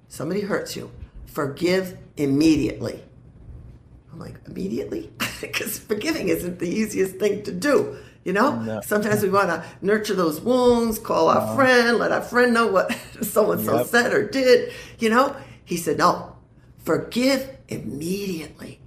[0.07, 0.91] somebody hurts you,
[1.25, 3.03] forgive immediately.
[4.11, 5.11] I'm like, immediately?
[5.41, 7.97] Because forgiving isn't the easiest thing to do.
[8.23, 8.81] You know, no.
[8.81, 12.67] sometimes we want to nurture those wounds, call our uh, friend, let our friend know
[12.67, 14.71] what so and so said or did.
[14.99, 16.35] You know, he said, no,
[16.77, 18.79] forgive immediately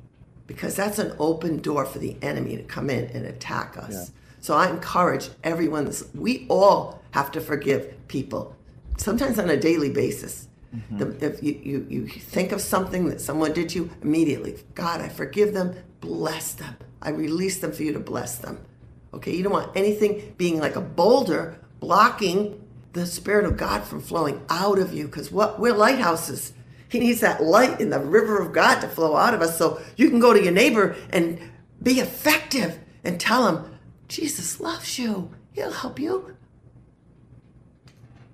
[0.46, 3.92] because that's an open door for the enemy to come in and attack us.
[3.92, 4.04] Yeah.
[4.40, 8.56] So I encourage everyone, we all have to forgive people,
[8.96, 10.48] sometimes on a daily basis.
[10.74, 10.98] Mm-hmm.
[10.98, 15.00] The, if you, you, you think of something that someone did to you, immediately, God,
[15.00, 16.76] I forgive them, bless them.
[17.02, 18.64] I release them for you to bless them.
[19.16, 22.62] Okay, you don't want anything being like a boulder blocking
[22.92, 26.52] the Spirit of God from flowing out of you because what we're lighthouses.
[26.88, 29.80] He needs that light in the river of God to flow out of us so
[29.96, 31.40] you can go to your neighbor and
[31.82, 35.30] be effective and tell them Jesus loves you.
[35.52, 36.36] He'll help you.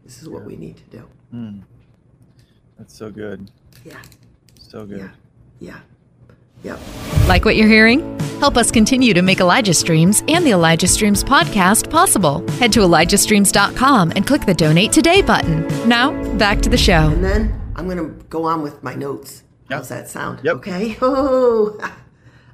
[0.05, 1.09] This is what we need to do.
[1.33, 1.63] Mm.
[2.77, 3.51] That's so good.
[3.85, 4.03] Yeah.
[4.59, 4.99] So good.
[4.99, 5.11] Yeah.
[5.61, 5.81] Yeah.
[6.63, 6.79] Yep.
[7.27, 8.19] Like what you're hearing?
[8.39, 12.49] Help us continue to make Elijah Streams and the Elijah Streams podcast possible.
[12.53, 15.67] Head to ElijahStreams.com and click the Donate Today button.
[15.89, 17.09] Now, back to the show.
[17.11, 19.45] And then I'm going to go on with my notes.
[19.71, 19.79] Yep.
[19.79, 20.41] How's that sound?
[20.43, 20.57] Yep.
[20.57, 20.97] Okay.
[21.03, 21.79] Oh.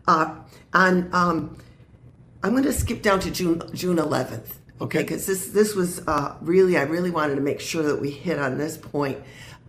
[0.07, 0.35] Uh,
[0.73, 1.59] and um,
[2.43, 4.55] I'm going to skip down to June June 11th.
[4.81, 8.11] Okay, because this this was uh, really I really wanted to make sure that we
[8.11, 9.19] hit on this point.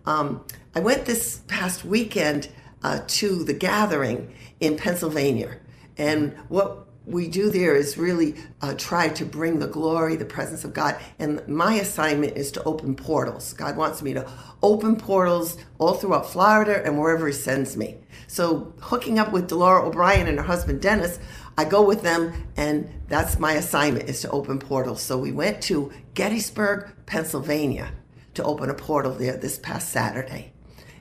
[0.06, 2.48] Um, I went this past weekend
[2.82, 5.56] uh, to the gathering in Pennsylvania,
[5.96, 10.64] and what we do there is really uh, try to bring the glory, the presence
[10.64, 10.96] of God.
[11.18, 13.52] And my assignment is to open portals.
[13.52, 14.30] God wants me to
[14.62, 17.96] open portals all throughout Florida and wherever He sends me.
[18.26, 21.18] So, hooking up with Delora O'Brien and her husband Dennis,
[21.58, 25.02] I go with them, and that's my assignment is to open portals.
[25.02, 27.90] So, we went to Gettysburg, Pennsylvania
[28.34, 30.52] to open a portal there this past Saturday.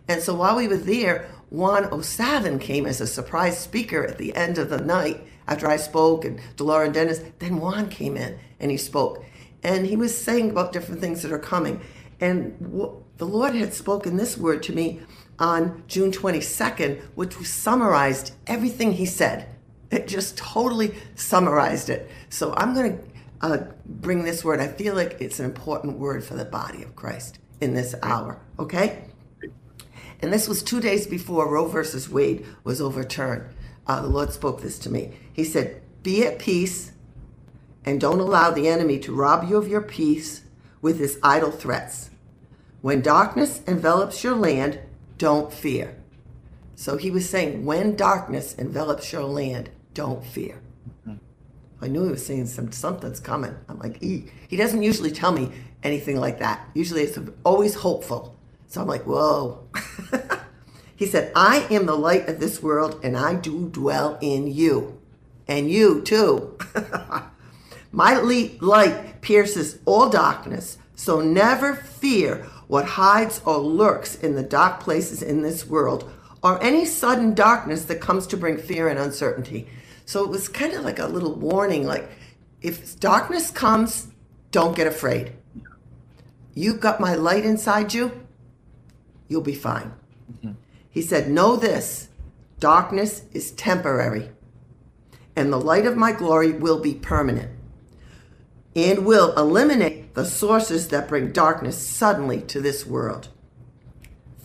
[0.08, 4.36] And so, while we were there, Juan O'Savin came as a surprise speaker at the
[4.36, 7.22] end of the night after I spoke and Delora and Dennis.
[7.40, 9.24] Then Juan came in and he spoke.
[9.64, 11.82] And he was saying about different things that are coming.
[12.22, 12.56] And
[13.18, 15.02] the Lord had spoken this word to me
[15.40, 19.50] on June 22nd, which summarized everything he said.
[19.92, 22.10] It just totally summarized it.
[22.30, 23.04] So I'm going to
[23.42, 24.60] uh, bring this word.
[24.60, 28.40] I feel like it's an important word for the body of Christ in this hour,
[28.60, 29.09] okay?
[30.22, 33.44] And this was two days before Roe versus Wade was overturned.
[33.88, 35.14] Uh, the Lord spoke this to me.
[35.32, 36.92] He said, Be at peace
[37.86, 40.42] and don't allow the enemy to rob you of your peace
[40.82, 42.10] with his idle threats.
[42.82, 44.80] When darkness envelops your land,
[45.18, 45.96] don't fear.
[46.76, 50.62] So he was saying, when darkness envelops your land, don't fear.
[51.08, 51.18] Mm-hmm.
[51.82, 53.56] I knew he was saying some, something's coming.
[53.68, 55.52] I'm like, he, he doesn't usually tell me
[55.84, 56.70] anything like that.
[56.74, 58.39] Usually it's always hopeful.
[58.70, 59.68] So I'm like, whoa.
[60.96, 65.02] he said, I am the light of this world and I do dwell in you.
[65.48, 66.58] And you too.
[67.92, 70.78] My light pierces all darkness.
[70.96, 76.12] So never fear what hides or lurks in the dark places in this world,
[76.44, 79.68] or any sudden darkness that comes to bring fear and uncertainty.
[80.06, 82.08] So it was kind of like a little warning like,
[82.62, 84.10] if darkness comes,
[84.52, 85.34] don't get afraid.
[86.54, 88.28] You've got my light inside you,
[89.30, 89.94] you'll be fine.
[90.32, 90.52] Mm-hmm.
[90.90, 92.10] He said, Know this
[92.60, 94.32] darkness is temporary,
[95.36, 97.52] and the light of my glory will be permanent
[98.76, 103.30] and will eliminate the sources that bring darkness suddenly to this world.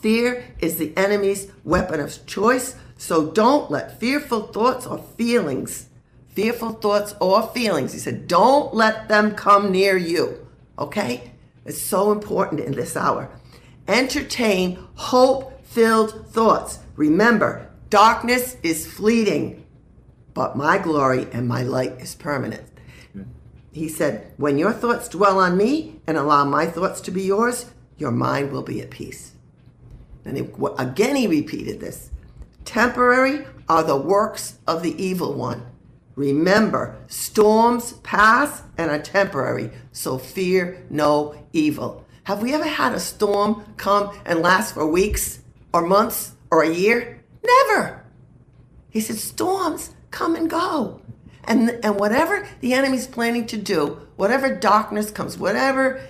[0.01, 5.89] Fear is the enemy's weapon of choice, so don't let fearful thoughts or feelings,
[6.29, 10.47] fearful thoughts or feelings, he said, don't let them come near you.
[10.79, 11.33] Okay?
[11.65, 13.31] It's so important in this hour.
[13.87, 16.79] Entertain hope filled thoughts.
[16.97, 19.65] Remember, darkness is fleeting,
[20.33, 22.65] but my glory and my light is permanent
[23.75, 27.73] he said, When your thoughts dwell on me and allow my thoughts to be yours,
[27.99, 29.33] your mind will be at peace.
[30.25, 32.11] And he, again, he repeated this
[32.65, 35.67] temporary are the works of the evil one.
[36.15, 42.07] Remember, storms pass and are temporary, so fear no evil.
[42.25, 45.41] Have we ever had a storm come and last for weeks
[45.73, 47.23] or months or a year?
[47.45, 48.03] Never.
[48.89, 51.03] He said, storms come and go.
[51.45, 56.01] And, and whatever the enemy's planning to do, whatever darkness comes, whatever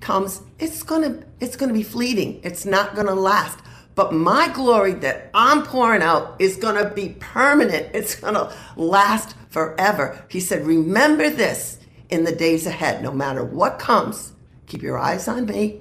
[0.00, 2.40] comes, it's gonna it's gonna be fleeting.
[2.42, 3.60] It's not gonna last.
[3.94, 7.94] But my glory that I'm pouring out is gonna be permanent.
[7.94, 10.24] It's gonna last forever.
[10.28, 11.78] He said, remember this
[12.10, 14.33] in the days ahead, no matter what comes,
[14.74, 15.80] keep your eyes on me,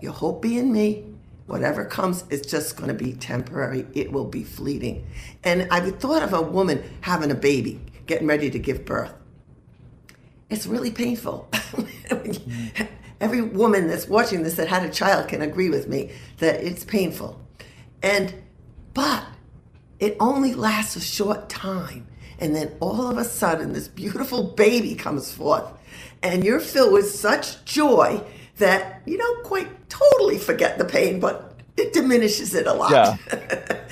[0.00, 1.04] your hope be in me,
[1.46, 3.84] Whatever comes is just going to be temporary.
[3.94, 5.06] It will be fleeting.
[5.42, 9.12] And I thought of a woman having a baby, getting ready to give birth.
[10.48, 11.50] It's really painful.
[13.20, 16.84] Every woman that's watching this that had a child can agree with me that it's
[16.84, 17.38] painful.
[18.02, 18.32] And,
[18.94, 19.24] but
[19.98, 22.06] it only lasts a short time.
[22.38, 25.70] And then all of a sudden, this beautiful baby comes forth.
[26.22, 28.22] And you're filled with such joy
[28.58, 32.90] that you don't quite totally forget the pain, but it diminishes it a lot.
[32.92, 33.16] Yeah.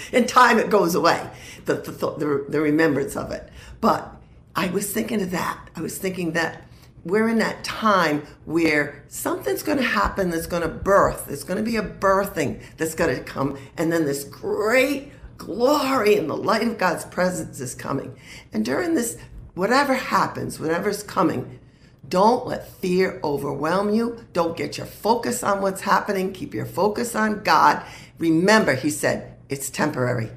[0.13, 1.29] In time, it goes away,
[1.65, 3.49] the, the, the, the remembrance of it.
[3.81, 4.15] But
[4.55, 5.59] I was thinking of that.
[5.75, 6.65] I was thinking that
[7.05, 11.27] we're in that time where something's going to happen that's going to birth.
[11.27, 16.17] There's going to be a birthing that's going to come, and then this great glory
[16.17, 18.17] and the light of God's presence is coming.
[18.53, 19.17] And during this,
[19.55, 21.60] whatever happens, whatever's coming,
[22.09, 24.25] don't let fear overwhelm you.
[24.33, 26.33] Don't get your focus on what's happening.
[26.33, 27.83] Keep your focus on God.
[28.19, 30.31] Remember, he said, it's temporary,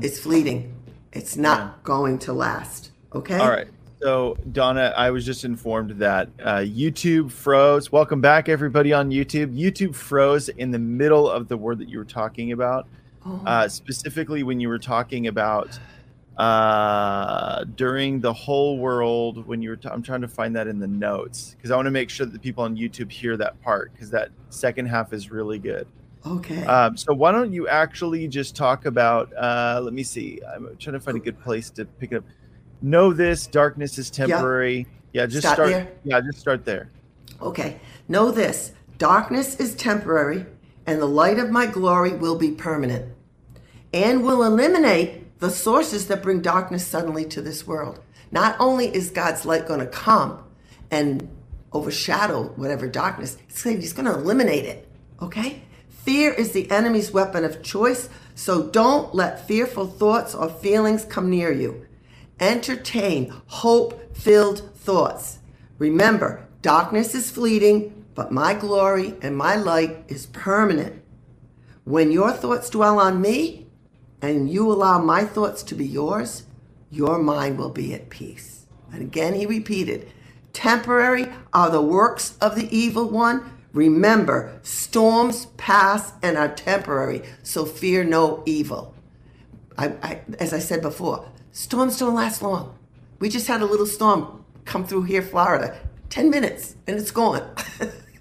[0.00, 0.74] it's fleeting,
[1.12, 2.90] it's not going to last.
[3.14, 3.38] Okay?
[3.38, 3.66] All right.
[4.02, 7.92] So, Donna, I was just informed that uh, YouTube froze.
[7.92, 9.54] Welcome back, everybody on YouTube.
[9.54, 12.86] YouTube froze in the middle of the word that you were talking about,
[13.26, 13.42] oh.
[13.44, 15.78] uh, specifically when you were talking about
[16.40, 19.46] uh, during the whole world.
[19.46, 21.86] When you were, t- I'm trying to find that in the notes because I want
[21.86, 25.12] to make sure that the people on YouTube hear that part because that second half
[25.12, 25.86] is really good.
[26.26, 26.64] Okay.
[26.64, 29.32] Um, so why don't you actually just talk about?
[29.36, 30.40] Uh, let me see.
[30.54, 32.24] I'm trying to find a good place to pick it up
[32.82, 34.86] know this darkness is temporary.
[35.12, 35.92] Yeah, yeah just start, start there.
[36.04, 36.90] Yeah, just start there.
[37.40, 37.80] Okay.
[38.08, 40.46] Know this darkness is temporary,
[40.86, 43.12] and the light of my glory will be permanent,
[43.92, 47.98] and will eliminate the sources that bring darkness suddenly to this world.
[48.30, 50.44] Not only is God's light going to come
[50.90, 51.28] and
[51.72, 54.88] overshadow whatever darkness, he's going to eliminate it.
[55.20, 55.62] Okay?
[55.88, 61.28] Fear is the enemy's weapon of choice, so don't let fearful thoughts or feelings come
[61.28, 61.86] near you.
[62.38, 65.38] Entertain hope filled thoughts.
[65.78, 71.02] Remember, darkness is fleeting, but my glory and my light is permanent.
[71.84, 73.69] When your thoughts dwell on me
[74.22, 76.44] and you allow my thoughts to be yours,
[76.90, 78.66] your mind will be at peace.
[78.92, 80.08] And again, he repeated,
[80.52, 83.58] temporary are the works of the evil one.
[83.72, 88.94] Remember, storms pass and are temporary, so fear no evil.
[89.78, 92.78] I, I, as I said before, Storms don't last long.
[93.18, 95.76] We just had a little storm come through here, Florida.
[96.10, 97.42] 10 minutes and it's gone.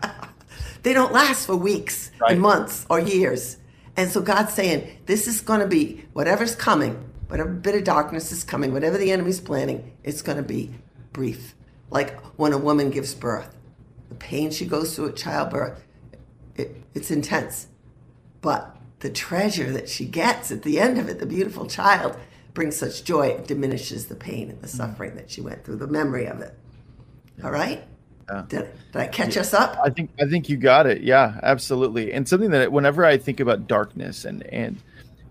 [0.84, 2.32] they don't last for weeks right.
[2.32, 3.58] and months or years.
[4.00, 6.94] And so God's saying, this is going to be whatever's coming,
[7.28, 10.74] whatever bit of darkness is coming, whatever the enemy's planning, it's going to be
[11.12, 11.54] brief.
[11.90, 13.54] Like when a woman gives birth,
[14.08, 15.84] the pain she goes through at childbirth,
[16.56, 17.68] it, it's intense.
[18.40, 22.16] But the treasure that she gets at the end of it, the beautiful child,
[22.54, 24.78] brings such joy, it diminishes the pain and the mm-hmm.
[24.78, 26.58] suffering that she went through, the memory of it.
[27.44, 27.84] All right?
[28.30, 28.46] Yeah.
[28.48, 29.42] Did, did I catch yeah.
[29.42, 29.78] us up?
[29.84, 31.02] I think I think you got it.
[31.02, 32.14] Yeah, absolutely.
[32.14, 34.78] And something that whenever I think about darkness and and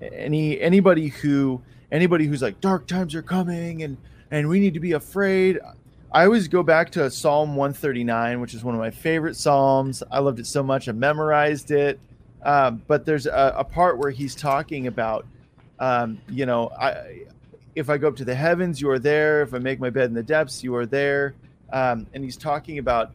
[0.00, 1.60] any anybody who
[1.92, 3.96] anybody who's like dark times are coming and
[4.30, 5.58] and we need to be afraid,
[6.12, 10.02] I always go back to Psalm 139, which is one of my favorite psalms.
[10.10, 11.98] I loved it so much, I memorized it.
[12.42, 15.26] Um, but there's a, a part where he's talking about
[15.80, 17.22] um, you know, I,
[17.74, 19.42] if I go up to the heavens, you are there.
[19.42, 21.34] If I make my bed in the depths, you are there.
[21.72, 23.12] Um, and he's talking about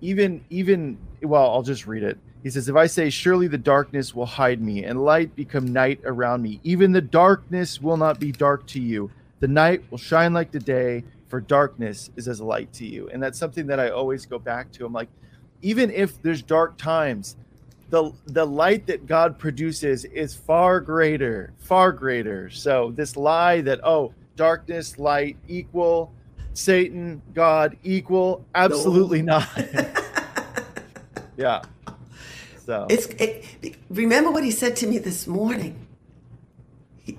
[0.00, 2.18] even even well, I'll just read it.
[2.42, 6.00] He says, If I say, Surely the darkness will hide me, and light become night
[6.04, 9.10] around me, even the darkness will not be dark to you.
[9.40, 13.08] The night will shine like the day, for darkness is as light to you.
[13.12, 14.86] And that's something that I always go back to.
[14.86, 15.08] I'm like,
[15.62, 17.36] even if there's dark times,
[17.90, 22.50] the the light that God produces is far greater, far greater.
[22.50, 26.12] So this lie that oh, darkness, light equal,
[26.56, 29.38] Satan, God equal, absolutely no.
[29.38, 29.48] not.
[31.36, 31.62] yeah.
[32.64, 35.86] So it's it, remember what he said to me this morning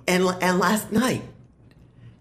[0.07, 1.21] and and last night.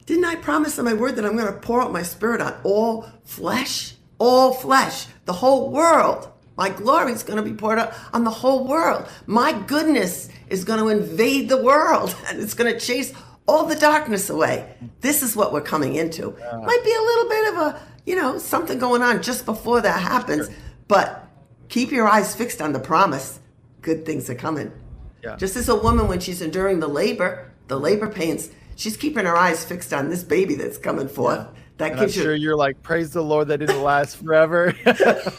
[0.04, 2.54] Didn't I promise in my word that I'm going to pour out my spirit on
[2.62, 3.94] all flesh?
[4.18, 6.28] All flesh, the whole world.
[6.56, 9.06] My glory is going to be poured out on the whole world.
[9.26, 13.12] My goodness is going to invade the world and it's going to chase
[13.46, 14.74] all the darkness away.
[15.00, 16.30] This is what we're coming into.
[16.30, 19.80] Uh, Might be a little bit of a, you know, something going on just before
[19.80, 20.56] that happens, sure.
[20.88, 21.28] but
[21.68, 23.40] keep your eyes fixed on the promise.
[23.82, 24.72] Good things are coming.
[25.22, 25.36] Yeah.
[25.36, 29.36] Just as a woman, when she's enduring the labor, the labor pains, she's keeping her
[29.36, 31.38] eyes fixed on this baby that's coming forth.
[31.40, 32.24] Yeah that and gives I'm you.
[32.24, 34.74] Sure, you're like, praise the Lord that didn't last forever.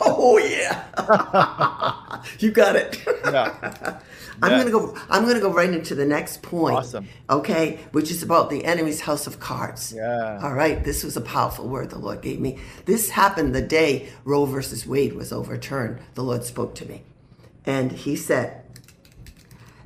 [0.02, 3.02] oh yeah, you got it.
[3.26, 4.00] Yeah.
[4.42, 4.96] I'm gonna go.
[5.10, 6.76] I'm gonna go right into the next point.
[6.76, 7.08] Awesome.
[7.30, 9.94] Okay, which is about the enemy's house of cards.
[9.96, 10.40] Yeah.
[10.44, 10.84] All right.
[10.84, 12.60] This was a powerful word the Lord gave me.
[12.86, 16.00] This happened the day Roe versus Wade was overturned.
[16.14, 17.04] The Lord spoke to me,
[17.66, 18.64] and He said,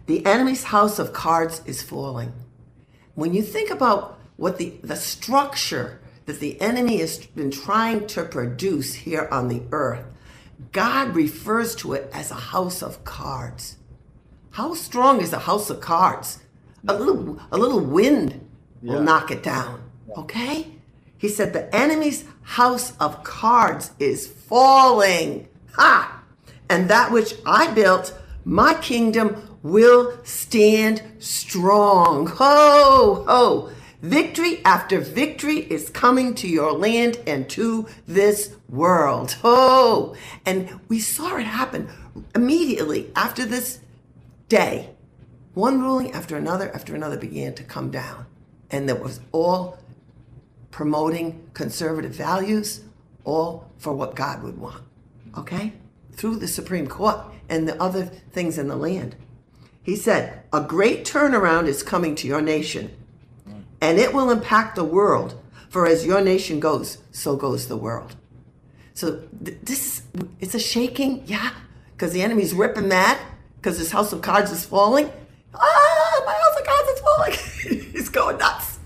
[0.08, 2.34] "The enemy's house of cards is falling."
[3.16, 8.24] When you think about what the the structure that the enemy has been trying to
[8.24, 10.06] produce here on the earth,
[10.72, 13.78] God refers to it as a house of cards.
[14.52, 16.40] How strong is a house of cards?
[16.86, 18.48] A little, a little wind
[18.82, 19.02] will yeah.
[19.02, 19.82] knock it down.
[20.18, 20.68] Okay?
[21.18, 25.48] He said the enemy's house of cards is falling.
[25.76, 26.24] Ha!
[26.70, 32.28] And that which I built, my kingdom will stand strong.
[32.28, 33.70] Ho, ho.
[34.02, 39.34] Victory after victory is coming to your land and to this world.
[39.44, 40.16] Ho!
[40.46, 41.88] and we saw it happen
[42.34, 43.81] immediately after this
[44.52, 44.90] day.
[45.54, 48.26] One ruling after another after another began to come down.
[48.70, 49.80] And that was all
[50.72, 52.82] promoting conservative values,
[53.24, 54.84] all for what God would want.
[55.38, 55.74] Okay?
[56.12, 59.16] Through the Supreme Court and the other things in the land.
[59.84, 62.92] He said, A great turnaround is coming to your nation
[63.80, 65.42] and it will impact the world.
[65.70, 68.18] For as your nation goes, so goes the world.
[68.94, 70.04] So th- this
[70.42, 71.52] it's a shaking, yeah,
[71.94, 73.18] because the enemy's ripping that
[73.62, 75.08] because his house of cards is falling.
[75.54, 77.34] Ah, my house of cards is falling.
[77.92, 78.80] He's going nuts.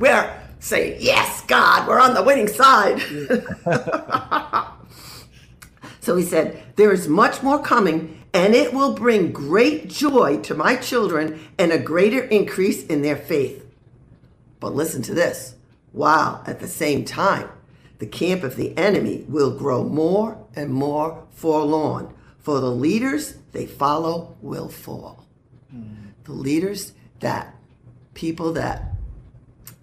[0.00, 3.00] We're saying, yes, God, we're on the winning side.
[6.00, 10.54] so he said, there is much more coming, and it will bring great joy to
[10.54, 13.64] my children and a greater increase in their faith.
[14.58, 15.54] But listen to this
[15.92, 17.48] while at the same time,
[17.98, 23.66] the camp of the enemy will grow more and more forlorn, for the leaders they
[23.66, 25.26] follow will fall.
[25.74, 26.12] Mm.
[26.24, 27.54] The leaders that
[28.14, 28.94] people that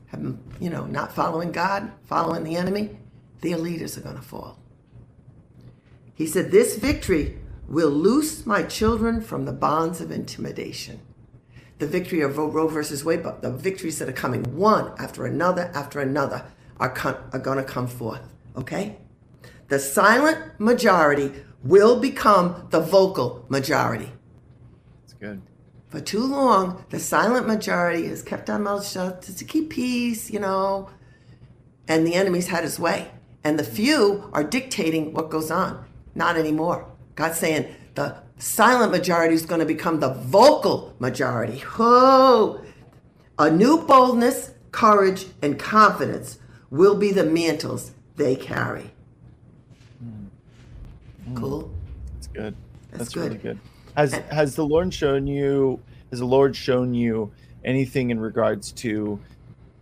[0.08, 2.98] have, you know, not following God, following the enemy,
[3.42, 4.58] their leaders are going to fall.
[6.16, 7.38] He said, This victory
[7.68, 11.02] will loose my children from the bonds of intimidation
[11.80, 15.72] the victory of Roe versus Wade, but the victories that are coming one after another
[15.74, 16.46] after another
[16.80, 16.94] are,
[17.32, 18.22] are going to come forth.
[18.56, 18.98] Okay?
[19.68, 21.32] The silent majority
[21.68, 24.12] will become the vocal majority.
[25.02, 25.42] That's good.
[25.90, 30.40] For too long, the silent majority has kept our mouths shut to keep peace, you
[30.40, 30.90] know,
[31.88, 33.12] and the enemy's had his way.
[33.44, 35.86] And the few are dictating what goes on.
[36.16, 36.86] Not anymore.
[37.16, 41.64] God's saying the silent majority is going to become the vocal majority.
[41.80, 42.62] Oh,
[43.40, 46.40] a new boldness, courage, and confidence
[46.70, 48.92] will be the mantles they carry.
[51.30, 51.36] Mm.
[51.36, 51.72] Cool.
[52.14, 52.56] That's good.
[52.92, 53.24] That's, That's good.
[53.24, 53.60] really good.
[53.96, 55.80] Has has the Lord shown you?
[56.12, 57.32] Has the Lord shown you
[57.66, 59.20] anything in regards to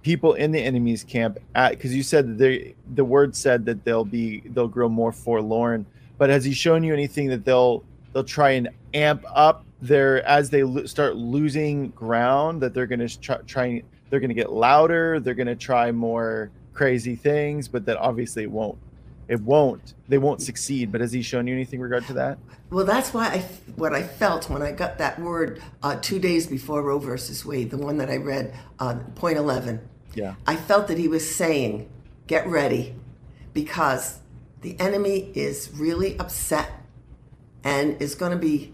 [0.02, 1.40] people in the enemy's camp?
[1.54, 5.86] At Because you said they, the word said that they'll be they'll grow more forlorn.
[6.18, 7.84] But has He shown you anything that they'll
[8.14, 13.06] they'll try and amp up their as they lo- start losing ground that they're going
[13.06, 17.68] to try, try they're going to get louder they're going to try more crazy things
[17.68, 18.78] but that obviously it won't
[19.28, 22.38] it won't they won't succeed but has he shown you anything regard to that?
[22.70, 23.40] Well that's why i
[23.76, 27.70] what i felt when i got that word uh, two days before roe versus wade
[27.70, 30.36] the one that i read uh, point 11 yeah.
[30.48, 31.90] I felt that he was saying
[32.26, 32.96] get ready
[33.54, 34.20] because
[34.62, 36.72] the enemy is really upset
[37.64, 38.74] and is going to be,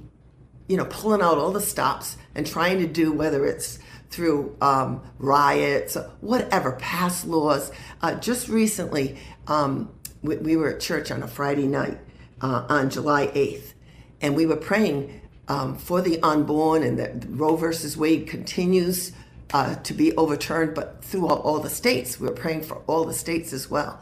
[0.68, 3.80] you know, pulling out all the stops and trying to do whether it's
[4.10, 7.72] through um, riots, whatever, pass laws.
[8.02, 9.90] Uh, just recently, um,
[10.22, 12.00] we, we, were at church on a Friday night
[12.42, 13.74] uh, on July 8th,
[14.22, 19.12] and we were praying um, for the unborn and that Roe versus Wade continues
[19.54, 22.20] uh, to be overturned, but through all, all, the states.
[22.20, 24.00] We were praying for all the states as well.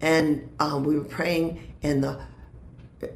[0.00, 2.20] And um, we were praying in the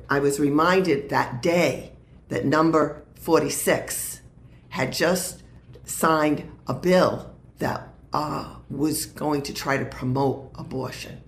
[0.09, 1.92] I was reminded that day
[2.28, 4.20] that number 46
[4.68, 5.42] had just
[5.84, 11.20] signed a bill that uh, was going to try to promote abortion.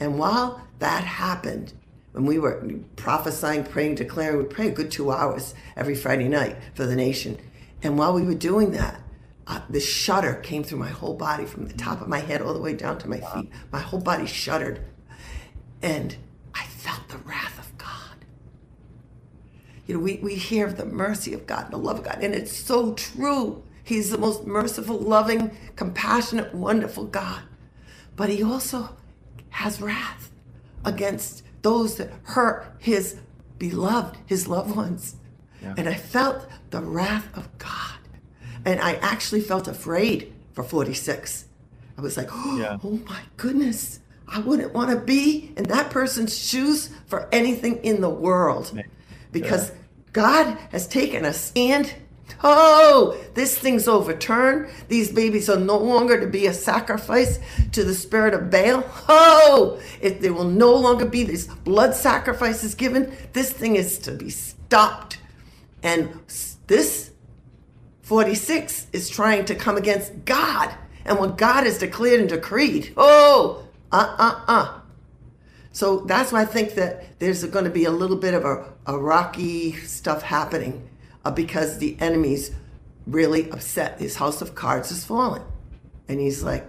[0.00, 1.74] And while that happened,
[2.12, 6.56] when we were prophesying, praying, declaring, we pray a good two hours every Friday night
[6.74, 7.38] for the nation.
[7.82, 9.00] And while we were doing that,
[9.46, 12.54] uh, the shudder came through my whole body from the top of my head all
[12.54, 13.50] the way down to my feet.
[13.72, 14.84] My whole body shuddered.
[15.82, 16.16] And
[16.54, 18.24] I felt the wrath of God.
[19.86, 22.18] you know, we, we hear of the mercy of God and the love of God,
[22.22, 23.62] and it's so true.
[23.82, 27.42] He's the most merciful, loving, compassionate, wonderful God.
[28.14, 28.96] But he also
[29.50, 30.30] has wrath
[30.84, 33.16] against those that hurt his
[33.58, 35.16] beloved, his loved ones.
[35.62, 35.74] Yeah.
[35.76, 37.98] And I felt the wrath of God.
[38.64, 41.46] And I actually felt afraid for 46.
[41.96, 42.78] I was like, oh, yeah.
[42.82, 44.00] oh my goodness.
[44.26, 48.72] I wouldn't want to be in that person's shoes for anything in the world.
[49.32, 49.72] Because
[50.12, 51.94] God has taken a stand.
[52.42, 54.68] Oh, this thing's overturned.
[54.88, 57.38] These babies are no longer to be a sacrifice
[57.72, 58.84] to the spirit of Baal.
[59.08, 63.16] Oh, it, there will no longer be these blood sacrifices given.
[63.32, 65.18] This thing is to be stopped.
[65.82, 66.20] And
[66.66, 67.10] this
[68.02, 70.74] 46 is trying to come against God
[71.04, 72.92] and what God has declared and decreed.
[72.96, 74.80] Oh, uh uh uh.
[75.72, 78.72] So that's why I think that there's going to be a little bit of a,
[78.86, 80.89] a rocky stuff happening
[81.30, 82.50] uh, because the enemy's
[83.06, 84.00] really upset.
[84.00, 85.44] His house of cards is falling.
[86.08, 86.66] And he's like,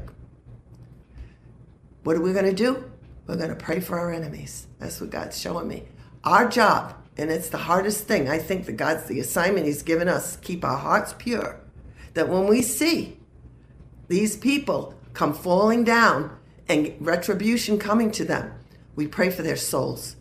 [2.03, 2.91] What are we going to do?
[3.25, 4.67] We're going to pray for our enemies.
[4.77, 5.85] That's what God's showing me.
[6.23, 10.07] Our job, and it's the hardest thing, I think that God's the assignment He's given
[10.07, 11.59] us keep our hearts pure.
[12.13, 13.17] That when we see
[14.09, 16.37] these people come falling down
[16.67, 18.53] and retribution coming to them,
[18.95, 20.17] we pray for their souls,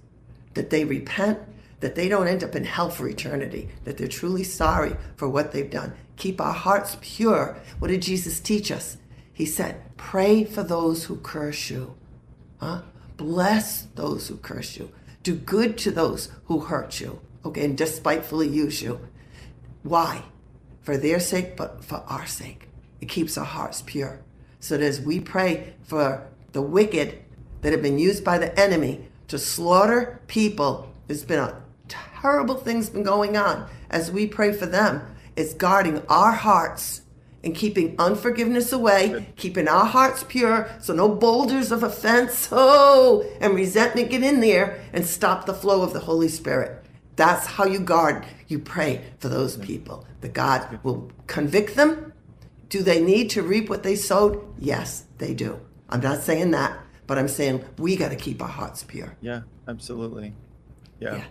[0.54, 1.40] that they repent,
[1.80, 5.52] that they don't end up in hell for eternity, that they're truly sorry for what
[5.52, 5.94] they've done.
[6.16, 7.56] Keep our hearts pure.
[7.78, 8.98] What did Jesus teach us?
[9.32, 11.94] He said, Pray for those who curse you.
[12.58, 12.82] Huh?
[13.16, 14.92] Bless those who curse you.
[15.22, 19.00] Do good to those who hurt you, okay, and despitefully use you.
[19.82, 20.24] Why?
[20.82, 22.68] For their sake, but for our sake.
[23.00, 24.20] It keeps our hearts pure.
[24.60, 27.18] So that as we pray for the wicked
[27.62, 31.62] that have been used by the enemy to slaughter people, there's been a
[32.20, 33.68] terrible things been going on.
[33.90, 35.02] As we pray for them,
[35.36, 37.02] it's guarding our hearts
[37.42, 43.54] and keeping unforgiveness away, keeping our hearts pure so no boulders of offense, oh, and
[43.54, 46.84] resentment get in there and stop the flow of the Holy Spirit.
[47.16, 50.06] That's how you guard, you pray for those people.
[50.20, 52.12] That God will convict them.
[52.68, 54.44] Do they need to reap what they sowed?
[54.58, 55.58] Yes, they do.
[55.88, 59.16] I'm not saying that, but I'm saying we got to keep our hearts pure.
[59.20, 60.34] Yeah, absolutely.
[60.98, 61.16] Yeah.
[61.16, 61.24] Yeah.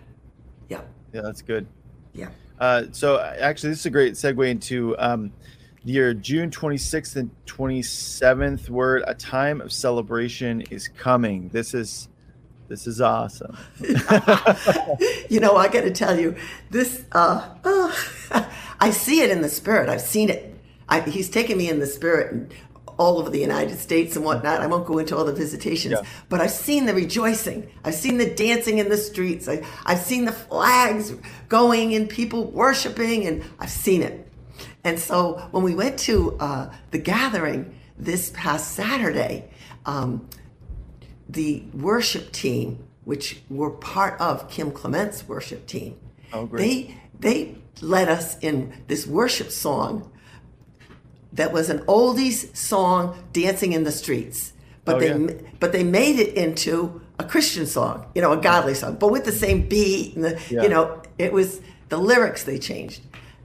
[0.70, 0.80] Yeah.
[1.12, 1.66] Yeah, that's good.
[2.14, 2.28] Yeah.
[2.58, 5.32] Uh, so actually, this is a great segue into um,
[5.84, 9.02] your June 26th and 27th word.
[9.06, 11.48] A time of celebration is coming.
[11.50, 12.08] This is
[12.68, 13.58] this is awesome.
[15.28, 16.36] you know, I got to tell you,
[16.70, 17.04] this.
[17.10, 17.92] Uh, uh,
[18.80, 19.88] I see it in the spirit.
[19.88, 20.56] I've seen it.
[20.88, 22.54] I, he's taken me in the spirit and
[23.00, 24.60] all over the United States and whatnot.
[24.60, 26.02] I won't go into all the visitations, Yeah.
[26.28, 27.66] but I've seen the rejoicing.
[27.82, 29.48] I've seen the dancing in the streets.
[29.48, 31.14] I, I've seen the flags
[31.48, 34.28] going and people worshiping, and I've seen it.
[34.84, 39.50] And so when we went to uh, the gathering this past Saturday,
[39.86, 40.28] um,
[41.28, 45.96] the worship team, which were part of Kim Clement's worship team,
[46.32, 50.12] Oh, they they led us in this worship song
[51.32, 54.52] that was an oldies song, "Dancing in the Streets,"
[54.84, 55.32] but Oh, they yeah.
[55.58, 59.24] but they made it into a Christian song, you know, a godly song, but with
[59.24, 60.62] the same beat and the, Yeah.
[60.62, 61.60] you know, it was
[61.90, 63.00] the lyrics they changed,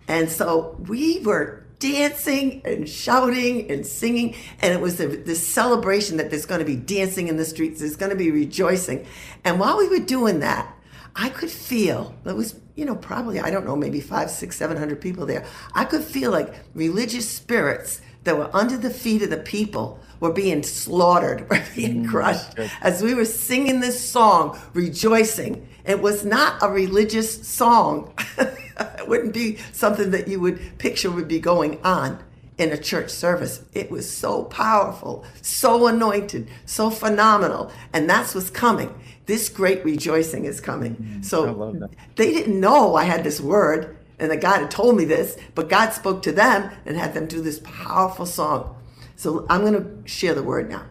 [0.08, 6.30] and so we were dancing and shouting and singing and it was this celebration that
[6.30, 9.06] there's going to be dancing in the streets there's going to be rejoicing
[9.44, 10.74] and while we were doing that
[11.16, 14.78] i could feel there was you know probably i don't know maybe five six seven
[14.78, 19.30] hundred people there i could feel like religious spirits that were under the feet of
[19.30, 24.60] the people were being slaughtered were being mm, crushed as we were singing this song
[24.74, 31.12] rejoicing it was not a religious song it wouldn't be something that you would picture
[31.12, 32.20] would be going on
[32.58, 33.62] in a church service.
[33.74, 37.72] It was so powerful, so anointed, so phenomenal.
[37.94, 38.94] And that's what's coming.
[39.26, 40.96] This great rejoicing is coming.
[40.96, 41.84] Mm, so I love
[42.16, 45.70] they didn't know I had this word and that God had told me this, but
[45.70, 48.76] God spoke to them and had them do this powerful song.
[49.16, 50.86] So I'm going to share the word now.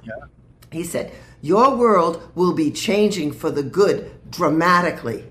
[0.73, 5.25] He said, Your world will be changing for the good dramatically.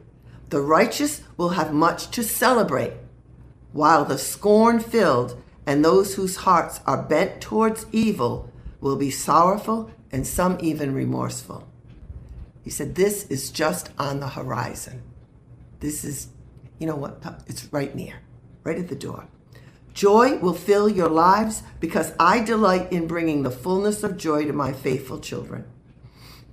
[0.49, 2.93] The righteous will have much to celebrate,
[3.71, 8.49] while the scorn filled and those whose hearts are bent towards evil
[8.79, 11.67] will be sorrowful and some even remorseful.
[12.64, 15.03] He said, This is just on the horizon.
[15.80, 16.30] This is,
[16.80, 17.22] you know what?
[17.47, 18.16] It's right near,
[18.64, 19.28] right at the door.
[19.93, 24.53] Joy will fill your lives because I delight in bringing the fullness of joy to
[24.53, 25.66] my faithful children.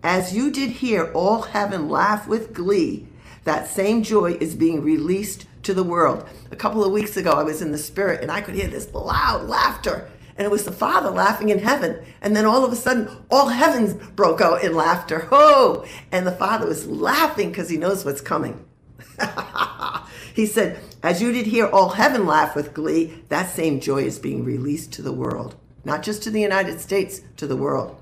[0.03, 3.07] As you did hear all heaven laugh with glee,
[3.45, 6.29] that same joy is being released to the world.
[6.51, 8.93] A couple of weeks ago, I was in the spirit and I could hear this
[8.93, 10.11] loud laughter.
[10.41, 12.03] And it was the Father laughing in heaven.
[12.23, 15.29] And then all of a sudden, all heavens broke out in laughter.
[15.33, 15.85] Oh!
[16.11, 18.65] And the Father was laughing because he knows what's coming.
[20.35, 24.19] he said, As you did hear all heaven laugh with glee, that same joy is
[24.19, 25.57] being released to the world.
[25.85, 28.01] Not just to the United States, to the world.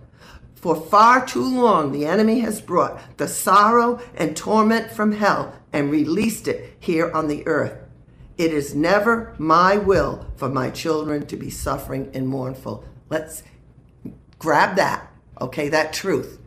[0.55, 5.91] For far too long, the enemy has brought the sorrow and torment from hell and
[5.91, 7.88] released it here on the earth.
[8.39, 12.85] It is never my will for my children to be suffering and mournful.
[13.11, 13.43] Let's
[14.39, 15.11] grab that,
[15.41, 16.39] okay, that truth.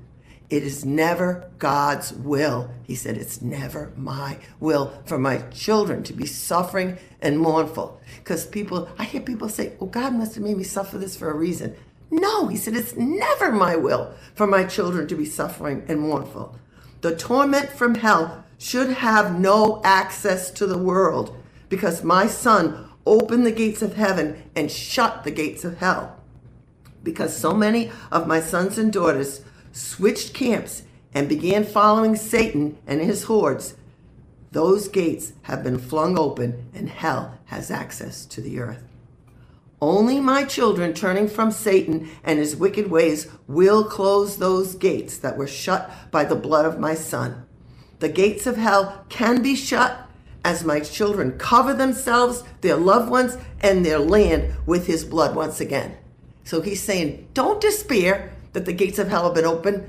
[0.49, 2.71] It is never God's will.
[2.83, 7.99] He said, It's never my will for my children to be suffering and mournful.
[8.19, 11.29] Because people, I hear people say, Well, God must have made me suffer this for
[11.29, 11.75] a reason.
[12.09, 16.57] No, he said, It's never my will for my children to be suffering and mournful.
[17.01, 21.40] The torment from hell should have no access to the world
[21.72, 26.19] because my son opened the gates of heaven and shut the gates of hell.
[27.01, 29.41] Because so many of my sons and daughters
[29.72, 33.76] switched camps and began following Satan and his hordes,
[34.51, 38.84] those gates have been flung open and hell has access to the earth.
[39.82, 45.38] Only my children turning from Satan and his wicked ways will close those gates that
[45.38, 47.45] were shut by the blood of my son.
[47.99, 50.11] The gates of hell can be shut
[50.43, 55.59] as my children cover themselves, their loved ones, and their land with his blood once
[55.61, 55.97] again.
[56.43, 59.87] So he's saying, don't despair that the gates of hell have been opened.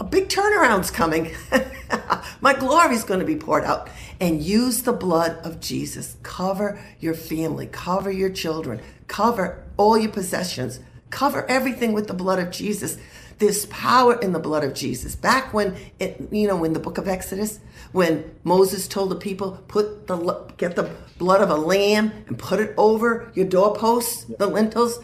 [0.00, 1.32] A big turnaround's coming.
[2.40, 3.88] my glory is going to be poured out.
[4.20, 6.16] And use the blood of Jesus.
[6.22, 10.80] Cover your family, cover your children, cover all your possessions,
[11.10, 12.96] cover everything with the blood of Jesus.
[13.38, 15.14] There's power in the blood of Jesus.
[15.14, 17.60] Back when it, you know, in the book of Exodus,
[17.92, 20.16] when Moses told the people, put the
[20.56, 25.00] get the blood of a lamb and put it over your doorposts, the lintels,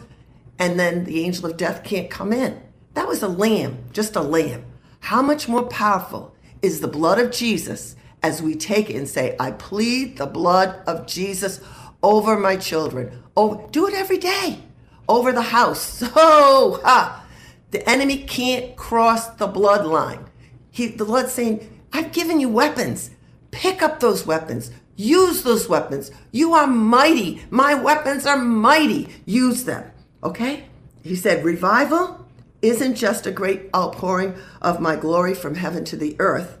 [0.59, 2.61] and then the angel of death can't come in.
[2.93, 4.65] That was a lamb, just a lamb.
[5.01, 9.35] How much more powerful is the blood of Jesus as we take it and say,
[9.39, 11.61] I plead the blood of Jesus
[12.01, 13.23] over my children.
[13.37, 14.63] Oh, do it every day.
[15.07, 16.01] Over the house.
[16.05, 17.25] So, ha,
[17.71, 20.27] the enemy can't cross the bloodline.
[20.71, 23.11] He, the Lord's saying, I've given you weapons.
[23.51, 24.69] Pick up those weapons.
[24.97, 26.11] Use those weapons.
[26.29, 27.41] You are mighty.
[27.49, 29.07] My weapons are mighty.
[29.25, 29.89] Use them.
[30.21, 30.65] Okay?
[31.03, 32.27] He said, revival
[32.61, 36.57] isn't just a great outpouring of my glory from heaven to the earth.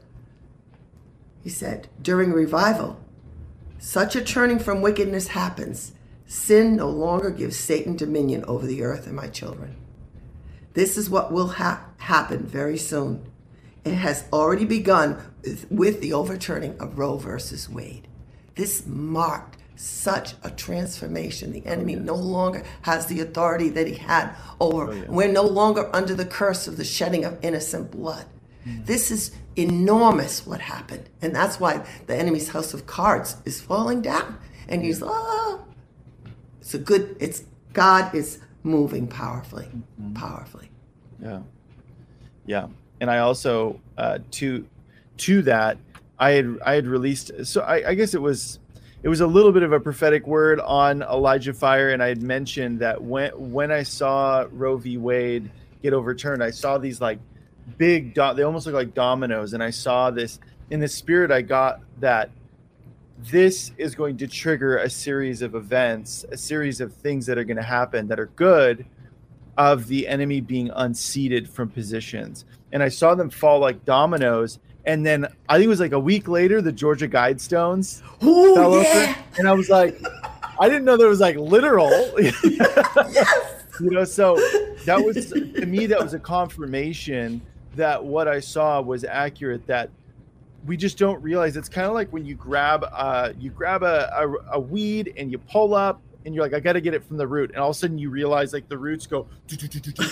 [1.43, 2.97] He said, during revival,
[3.77, 5.91] such a turning from wickedness happens.
[6.27, 9.75] Sin no longer gives Satan dominion over the earth and my children.
[10.75, 13.29] This is what will ha- happen very soon.
[13.85, 18.07] It has already begun with, with the overturning of Roe versus Wade.
[18.55, 21.51] This marked such a transformation.
[21.51, 22.05] The enemy oh, yes.
[22.05, 24.91] no longer has the authority that he had over.
[24.91, 25.03] Oh.
[25.07, 28.25] We're no longer under the curse of the shedding of innocent blood.
[28.65, 28.85] Mm.
[28.85, 31.09] This is enormous what happened.
[31.21, 34.39] And that's why the enemy's house of cards is falling down.
[34.67, 35.65] And he's, oh,
[36.59, 40.13] it's a good, it's God is moving powerfully, mm-hmm.
[40.13, 40.71] powerfully.
[41.21, 41.41] Yeah,
[42.45, 42.67] yeah.
[43.05, 44.65] And I also uh, to
[45.17, 45.77] to that
[46.17, 47.45] I had I had released.
[47.45, 48.57] So I, I guess it was
[49.03, 52.23] it was a little bit of a prophetic word on Elijah Fire, and I had
[52.23, 54.97] mentioned that when when I saw Roe v.
[54.97, 55.51] Wade
[55.83, 57.19] get overturned, I saw these like
[57.77, 60.39] big do- they almost look like dominoes, and I saw this
[60.71, 61.29] in the spirit.
[61.29, 62.31] I got that
[63.19, 67.43] this is going to trigger a series of events, a series of things that are
[67.43, 68.83] going to happen that are good
[69.57, 72.45] of the enemy being unseated from positions.
[72.71, 74.59] And I saw them fall like dominoes.
[74.85, 78.81] And then I think it was like a week later, the Georgia Guidestones Ooh, fell
[78.81, 78.87] yeah.
[78.87, 79.15] over.
[79.37, 79.99] And I was like,
[80.59, 81.89] I didn't know there was like literal.
[82.19, 83.51] yes.
[83.81, 84.35] You know, so
[84.85, 87.41] that was to me, that was a confirmation
[87.75, 89.89] that what I saw was accurate, that
[90.65, 94.09] we just don't realize it's kind of like when you grab uh you grab a,
[94.15, 97.17] a, a weed and you pull up and you're like i gotta get it from
[97.17, 97.51] the root.
[97.51, 99.27] And all of a sudden you realize like the roots go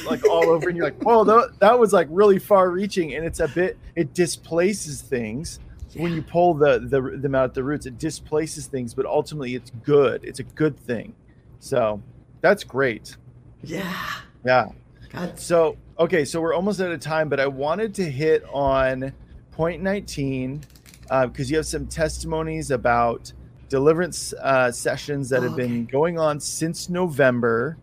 [0.05, 3.25] like all over and you're like whoa that, that was like really far reaching and
[3.25, 5.59] it's a bit it displaces things
[5.91, 6.03] yeah.
[6.03, 7.85] when you pull the, the them out of the roots.
[7.85, 10.23] It displaces things but ultimately it's good.
[10.23, 11.13] It's a good thing.
[11.59, 12.01] So
[12.41, 13.17] that's great.
[13.63, 14.11] Yeah.
[14.45, 14.67] Yeah.
[15.11, 15.39] God.
[15.39, 19.13] so okay so we're almost out of time but i wanted to hit on
[19.51, 20.63] point 19
[21.03, 23.31] because uh, you have some testimonies about
[23.73, 27.75] deliverance uh, sessions that have been going on since November.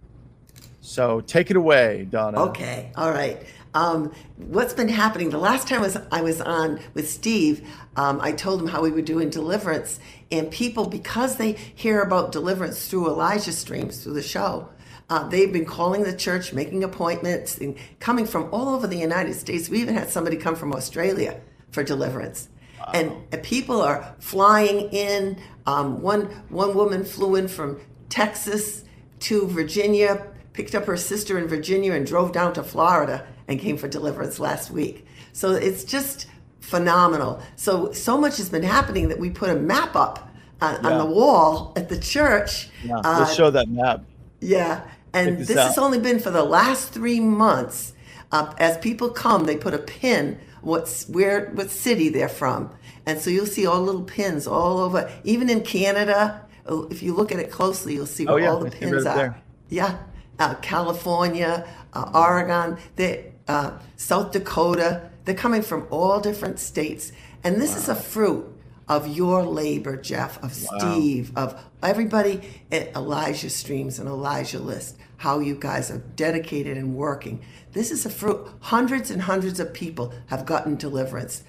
[0.80, 2.42] So take it away, Donna.
[2.42, 3.42] Okay, all right.
[3.74, 5.30] Um, what's been happening?
[5.30, 7.68] The last time was I was on with Steve.
[7.96, 9.98] Um, I told him how we were doing deliverance,
[10.30, 14.68] and people because they hear about deliverance through Elijah streams through the show.
[15.08, 19.34] Uh, they've been calling the church, making appointments, and coming from all over the United
[19.34, 19.68] States.
[19.68, 21.40] We even had somebody come from Australia
[21.72, 22.48] for deliverance.
[22.80, 22.90] Wow.
[22.94, 25.38] And, people are flying in.
[25.66, 28.84] Um, one one woman flew in from Texas
[29.20, 33.76] to Virginia, picked up her sister in Virginia, and drove down to Florida and came
[33.76, 35.06] for deliverance last week.
[35.32, 36.26] So it's just
[36.60, 37.42] phenomenal.
[37.56, 40.90] So so much has been happening that we put a map up on, yeah.
[40.90, 42.68] on the wall at the church.
[42.84, 44.04] Yeah, uh, let's show that map.
[44.40, 47.94] Yeah, and this, this has only been for the last three months.
[48.32, 52.70] Uh, as people come, they put a pin what's where what city they're from.
[53.06, 56.46] And so you'll see all little pins all over, even in Canada.
[56.68, 59.16] If you look at it closely, you'll see oh, where yeah, all the pins are.
[59.16, 59.42] There.
[59.68, 59.98] Yeah,
[60.38, 65.10] uh, California, uh, Oregon, they, uh, South Dakota.
[65.24, 67.12] They're coming from all different states,
[67.44, 67.78] and this wow.
[67.78, 68.59] is a fruit
[68.90, 75.38] of your labor, Jeff, of Steve, of everybody at Elijah Streams and Elijah List, how
[75.38, 77.40] you guys are dedicated and working.
[77.70, 78.48] This is a fruit.
[78.58, 81.44] Hundreds and hundreds of people have gotten deliverance.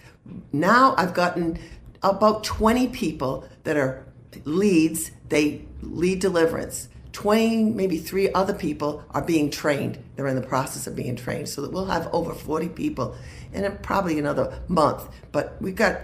[0.53, 1.57] Now I've gotten
[2.03, 4.05] about 20 people that are
[4.45, 6.89] leads, they lead deliverance.
[7.13, 9.97] 20, maybe three other people are being trained.
[10.15, 11.49] They're in the process of being trained.
[11.49, 13.15] So that we'll have over 40 people
[13.51, 15.09] in probably another month.
[15.31, 16.01] But we've got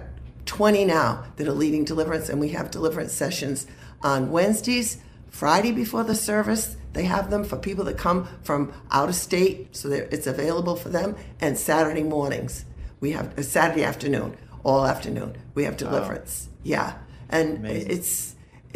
[0.47, 3.67] 20 now that are leading deliverance, and we have deliverance sessions
[4.01, 4.97] on Wednesdays,
[5.29, 6.75] Friday before the service.
[6.93, 10.75] They have them for people that come from out of state, so that it's available
[10.75, 12.65] for them, and Saturday mornings.
[12.99, 15.35] We have a Saturday afternoon, all afternoon.
[15.53, 16.49] We have deliverance.
[16.63, 16.97] Yeah.
[17.29, 17.91] And Amazing.
[17.91, 18.35] it's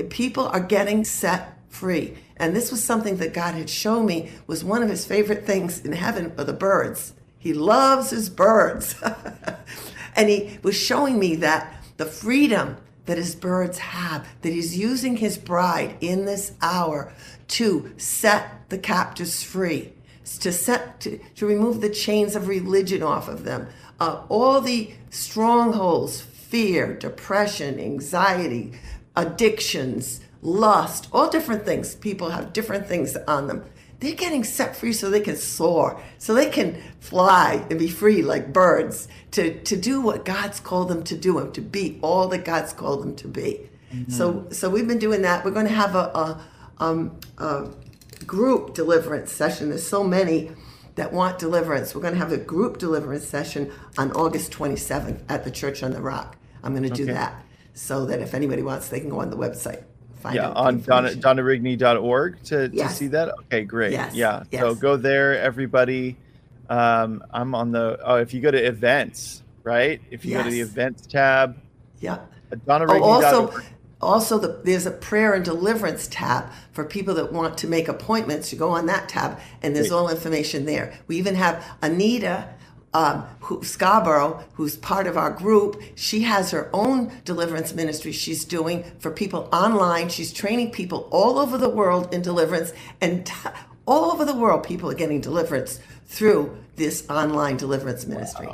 [0.09, 2.17] people are getting set free.
[2.37, 5.83] And this was something that God had shown me was one of his favorite things
[5.83, 7.13] in heaven are the birds.
[7.37, 8.95] He loves his birds.
[10.15, 15.17] and he was showing me that the freedom that his birds have, that he's using
[15.17, 17.11] his bride in this hour
[17.47, 19.93] to set the captives free,
[20.39, 23.67] to set to, to remove the chains of religion off of them,
[23.99, 28.73] uh, all the strongholds, fear, depression, anxiety,
[29.15, 31.95] addictions, lust, all different things.
[31.95, 33.63] People have different things on them.
[34.01, 38.21] They're getting set free so they can soar, so they can fly and be free
[38.23, 42.27] like birds to, to do what God's called them to do and to be all
[42.29, 43.69] that God's called them to be.
[44.07, 45.43] So, so we've been doing that.
[45.45, 46.41] We're going to have a, a,
[46.79, 47.67] um, a
[48.25, 49.69] group deliverance session.
[49.69, 50.51] There's so many
[50.95, 51.93] that want deliverance.
[51.93, 55.91] We're going to have a group deliverance session on August 27th at the Church on
[55.91, 56.37] the Rock.
[56.63, 57.13] I'm going to do Okay.
[57.13, 57.43] that
[57.73, 59.83] so that if anybody wants, they can go on the website.
[60.21, 61.21] Find yeah out on Donna, information.
[61.21, 66.17] donnarigney.org to, to see that okay great Yes, yeah so go there everybody
[66.69, 70.49] um i'm on the oh if you go to events right if you go to
[70.49, 71.57] the events tab
[71.99, 72.19] Yeah.
[72.51, 72.59] at
[72.89, 73.47] Oh, also,
[74.01, 78.51] also the, there's a prayer and deliverance tab for people that want to make appointments.
[78.51, 79.97] You go on that tab, and there's Great.
[79.97, 80.93] all information there.
[81.07, 82.49] We even have Anita
[82.93, 85.81] um, who, Scarborough, who's part of our group.
[85.95, 90.09] She has her own deliverance ministry she's doing for people online.
[90.09, 93.33] She's training people all over the world in deliverance, and t-
[93.87, 98.49] all over the world, people are getting deliverance through this online deliverance ministry.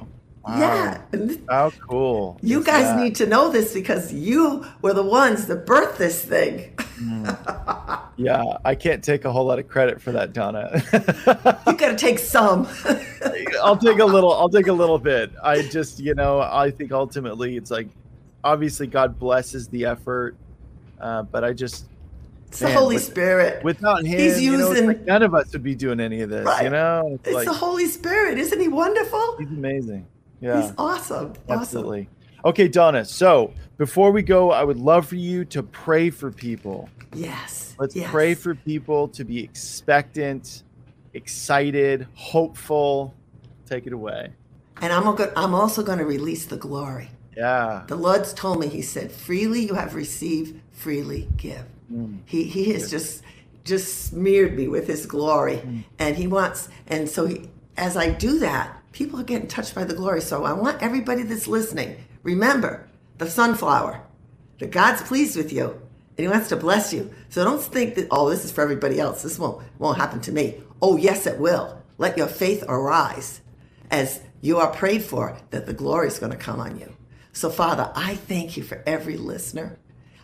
[0.50, 1.02] Yeah.
[1.12, 3.00] and how cool you guys that?
[3.04, 6.74] need to know this because you were the ones that birthed this thing.
[8.18, 10.82] yeah i can't take a whole lot of credit for that donna
[11.68, 12.68] You got to take some.
[13.64, 14.34] I'll take a little.
[14.34, 15.32] I'll take a little bit.
[15.44, 17.88] I just, you know, I think ultimately it's like,
[18.44, 20.36] obviously God blesses the effort,
[21.00, 21.86] uh, but I just
[22.48, 23.64] It's the Holy with- Spirit.
[23.64, 26.30] without him, He's you know, using- like none of us would be doing any of
[26.30, 26.46] this.
[26.46, 26.64] Right.
[26.64, 28.38] You know, it's it's like the Holy Spirit.
[28.40, 29.38] Isn't he wonderful?
[29.38, 30.06] he's amazing.
[30.42, 31.34] Yeah, He's awesome.
[31.48, 31.62] Awesome.
[31.62, 32.10] absolutely.
[32.46, 33.04] Okay, Donna.
[33.04, 36.90] So before we go, I would love for you to pray for people.
[37.14, 37.76] Yes.
[37.80, 38.10] Let's yes.
[38.10, 40.64] pray for people to be expectant,
[41.14, 43.14] excited, hopeful.
[43.66, 44.32] Take it away.
[44.82, 47.10] And I'm, go- I'm also going to release the glory.
[47.36, 47.84] Yeah.
[47.88, 51.66] The Lord's told me, He said, freely you have received, freely give.
[51.92, 52.20] Mm.
[52.26, 53.24] He, he has just
[53.64, 55.58] just smeared me with his glory.
[55.58, 55.84] Mm.
[56.00, 59.84] And he wants, and so he, as I do that, people are getting touched by
[59.84, 60.20] the glory.
[60.20, 62.88] So I want everybody that's listening, remember
[63.20, 64.02] the sunflower,
[64.58, 65.80] that God's pleased with you
[66.18, 67.14] and he wants to bless you.
[67.30, 69.22] So don't think that, oh, this is for everybody else.
[69.22, 70.64] This won't, won't happen to me.
[70.82, 71.80] Oh, yes, it will.
[72.00, 73.42] Let your faith arise
[73.92, 76.96] as you are prayed for, that the glory is going to come on you.
[77.34, 79.78] So, Father, I thank you for every listener.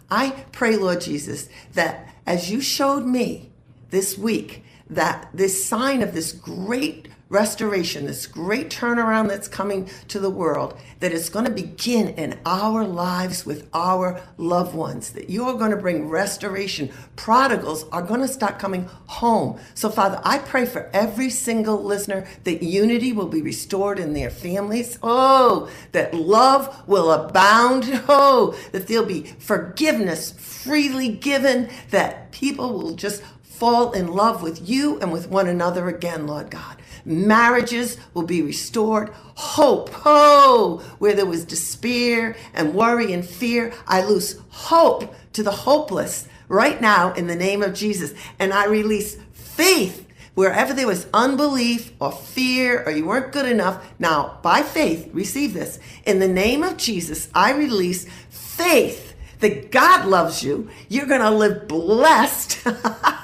[0.09, 3.51] I pray, Lord Jesus, that as you showed me
[3.91, 10.19] this week, that this sign of this great restoration, this great turnaround that's coming to
[10.19, 15.29] the world, that it's going to begin in our lives with our loved ones, that
[15.29, 16.91] you're going to bring restoration.
[17.15, 19.59] Prodigals are going to start coming home.
[19.73, 24.29] So, Father, I pray for every single listener that unity will be restored in their
[24.29, 24.99] families.
[25.01, 28.01] Oh, that love will abound.
[28.15, 34.67] Oh, that there'll be forgiveness freely given, that people will just fall in love with
[34.67, 36.81] you and with one another again, Lord God.
[37.05, 39.09] Marriages will be restored.
[39.35, 45.51] Hope, oh, where there was despair and worry and fear, I lose hope to the
[45.51, 48.13] hopeless right now in the name of Jesus.
[48.39, 53.85] And I release faith wherever there was unbelief or fear or you weren't good enough.
[53.99, 55.79] Now, by faith, receive this.
[56.05, 60.69] In the name of Jesus, I release faith that God loves you.
[60.87, 62.65] You're going to live blessed.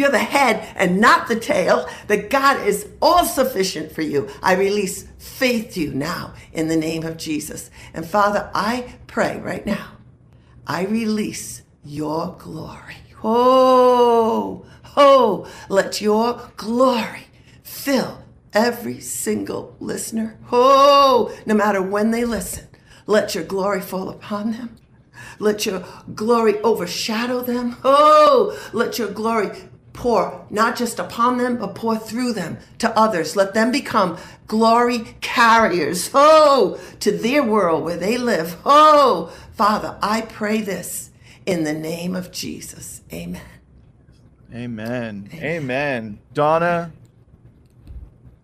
[0.00, 4.28] you're the head and not the tail, that God is all sufficient for you.
[4.42, 7.70] I release faith to you now in the name of Jesus.
[7.94, 9.92] And Father, I pray right now,
[10.66, 12.96] I release your glory.
[13.22, 14.64] Oh,
[14.96, 17.26] oh, let your glory
[17.62, 18.22] fill
[18.52, 20.38] every single listener.
[20.50, 22.66] Oh, no matter when they listen,
[23.06, 24.76] let your glory fall upon them.
[25.38, 27.76] Let your glory overshadow them.
[27.84, 29.50] Oh, let your glory
[29.92, 33.36] pour not just upon them, but pour through them to others.
[33.36, 36.10] Let them become glory carriers.
[36.14, 38.56] Oh, to their world where they live.
[38.64, 41.10] Oh, Father, I pray this
[41.46, 43.02] in the name of Jesus.
[43.12, 43.42] Amen.
[44.52, 45.28] Amen.
[45.32, 45.44] Amen.
[45.44, 46.18] Amen.
[46.34, 46.92] Donna,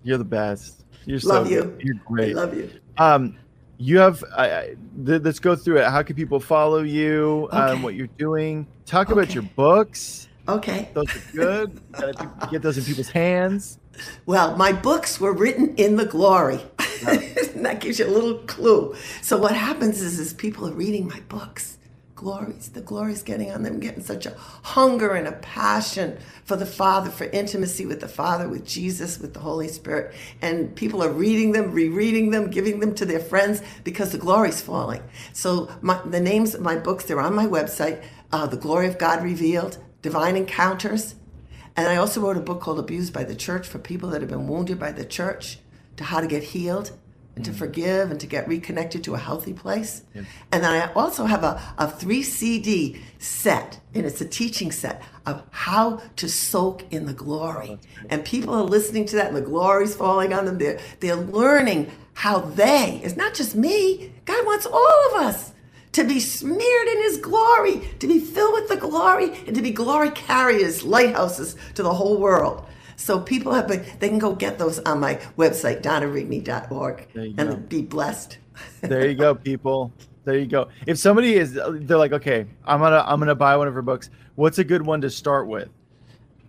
[0.03, 0.85] you're the best.
[1.05, 1.63] You're so love you.
[1.63, 1.81] Good.
[1.83, 2.37] You're great.
[2.37, 2.71] I love you.
[2.99, 3.37] Um,
[3.79, 4.25] you have.
[4.37, 5.85] I, I, th- let's go through it.
[5.85, 7.49] How can people follow you?
[7.53, 7.73] Um, okay.
[7.73, 8.67] Um, what you're doing?
[8.87, 9.21] Talk okay.
[9.21, 10.26] about your books.
[10.49, 10.91] Okay.
[10.95, 11.81] Those are good.
[12.51, 13.79] get those in people's hands.
[14.27, 16.61] Well, my books were written in the glory.
[17.05, 18.95] that gives you a little clue.
[19.23, 21.77] So what happens is, is people are reading my books
[22.17, 22.71] glories.
[22.71, 27.11] The glory's getting on them, getting such a hunger and a passion for the Father,
[27.11, 30.15] for intimacy with the Father, with Jesus, with the Holy Spirit.
[30.43, 34.63] And people are reading them, rereading them, giving them to their friends because the glory's
[34.63, 35.03] falling.
[35.35, 38.03] So my, the names of my books, they're on my website,
[38.33, 41.17] uh, The Glory of God Revealed, Divine Encounters.
[41.75, 44.31] And I also wrote a book called Abused by the Church for people that have
[44.31, 45.59] been wounded by the church
[45.97, 46.93] to how to get healed
[47.35, 47.57] and to mm.
[47.57, 50.05] forgive and to get reconnected to a healthy place.
[50.15, 55.03] And then I also have a, a three CD set, and it's a teaching set
[55.27, 57.81] of how to soak in the glory.
[58.09, 60.59] And people are listening to that, and the glory's falling on them.
[60.59, 65.51] They're, they're learning how they, it's not just me, God wants all of us
[65.97, 69.71] to be smeared in his glory, to be filled with the glory, and to be
[69.71, 72.67] glory carriers, lighthouses to the whole world.
[72.97, 77.57] So people have been, they can go get those on my website, donnarigney.org, and go.
[77.57, 78.37] be blessed.
[78.83, 79.91] there you go, people.
[80.25, 80.69] There you go.
[80.87, 84.11] If somebody is, they're like, okay, I'm gonna, I'm gonna buy one of her books.
[84.35, 85.71] What's a good one to start with?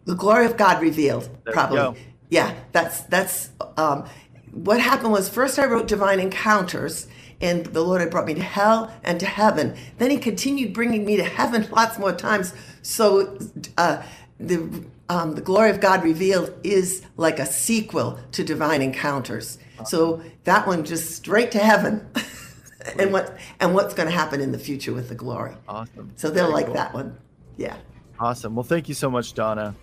[0.03, 2.01] The Glory of God Revealed, there probably.
[2.29, 3.51] Yeah, that's that's.
[3.77, 4.09] Um,
[4.51, 7.07] what happened was first I wrote Divine Encounters,
[7.41, 9.75] and the Lord had brought me to hell and to heaven.
[9.97, 12.53] Then He continued bringing me to heaven lots more times.
[12.81, 13.37] So
[13.77, 14.03] uh,
[14.39, 19.57] the um, the glory of God revealed is like a sequel to Divine Encounters.
[19.85, 22.05] So that one just straight to heaven,
[22.99, 25.53] and what and what's going to happen in the future with the glory.
[25.67, 26.11] Awesome.
[26.15, 26.75] So they'll Very like cool.
[26.75, 27.15] that one.
[27.57, 27.77] Yeah.
[28.19, 28.55] Awesome.
[28.55, 29.75] Well, thank you so much, Donna.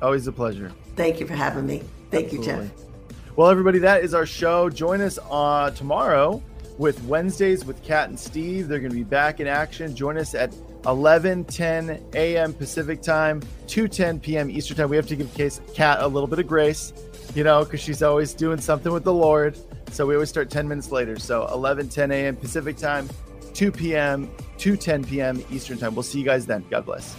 [0.00, 0.72] Always a pleasure.
[0.94, 1.82] Thank you for having me.
[2.10, 2.52] Thank Absolutely.
[2.52, 3.36] you, Jeff.
[3.36, 4.70] Well, everybody, that is our show.
[4.70, 6.40] Join us uh, tomorrow
[6.78, 8.68] with Wednesdays with Kat and Steve.
[8.68, 9.94] They're going to be back in action.
[9.94, 10.54] Join us at
[10.86, 12.52] 11 10 a.m.
[12.52, 14.50] Pacific time, 2 10 p.m.
[14.50, 14.90] Eastern time.
[14.90, 16.92] We have to give Case Kat a little bit of grace,
[17.34, 19.56] you know, because she's always doing something with the Lord.
[19.90, 21.18] So we always start 10 minutes later.
[21.18, 22.36] So 11 10 a.m.
[22.36, 23.08] Pacific time,
[23.54, 25.44] 2 p.m., 2 10 p.m.
[25.50, 25.94] Eastern time.
[25.94, 26.64] We'll see you guys then.
[26.70, 27.16] God bless.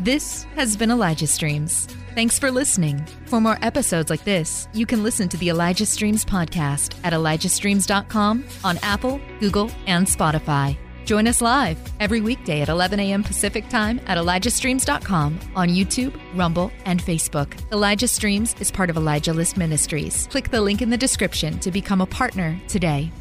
[0.00, 1.86] This has been Elijah Streams.
[2.14, 3.04] Thanks for listening.
[3.26, 8.44] For more episodes like this, you can listen to the Elijah Streams podcast at ElijahStreams.com
[8.64, 10.76] on Apple, Google, and Spotify.
[11.04, 13.22] Join us live every weekday at 11 a.m.
[13.22, 17.54] Pacific Time at ElijahStreams.com on YouTube, Rumble, and Facebook.
[17.72, 20.26] Elijah Streams is part of Elijah List Ministries.
[20.32, 23.12] Click the link in the description to become a partner today.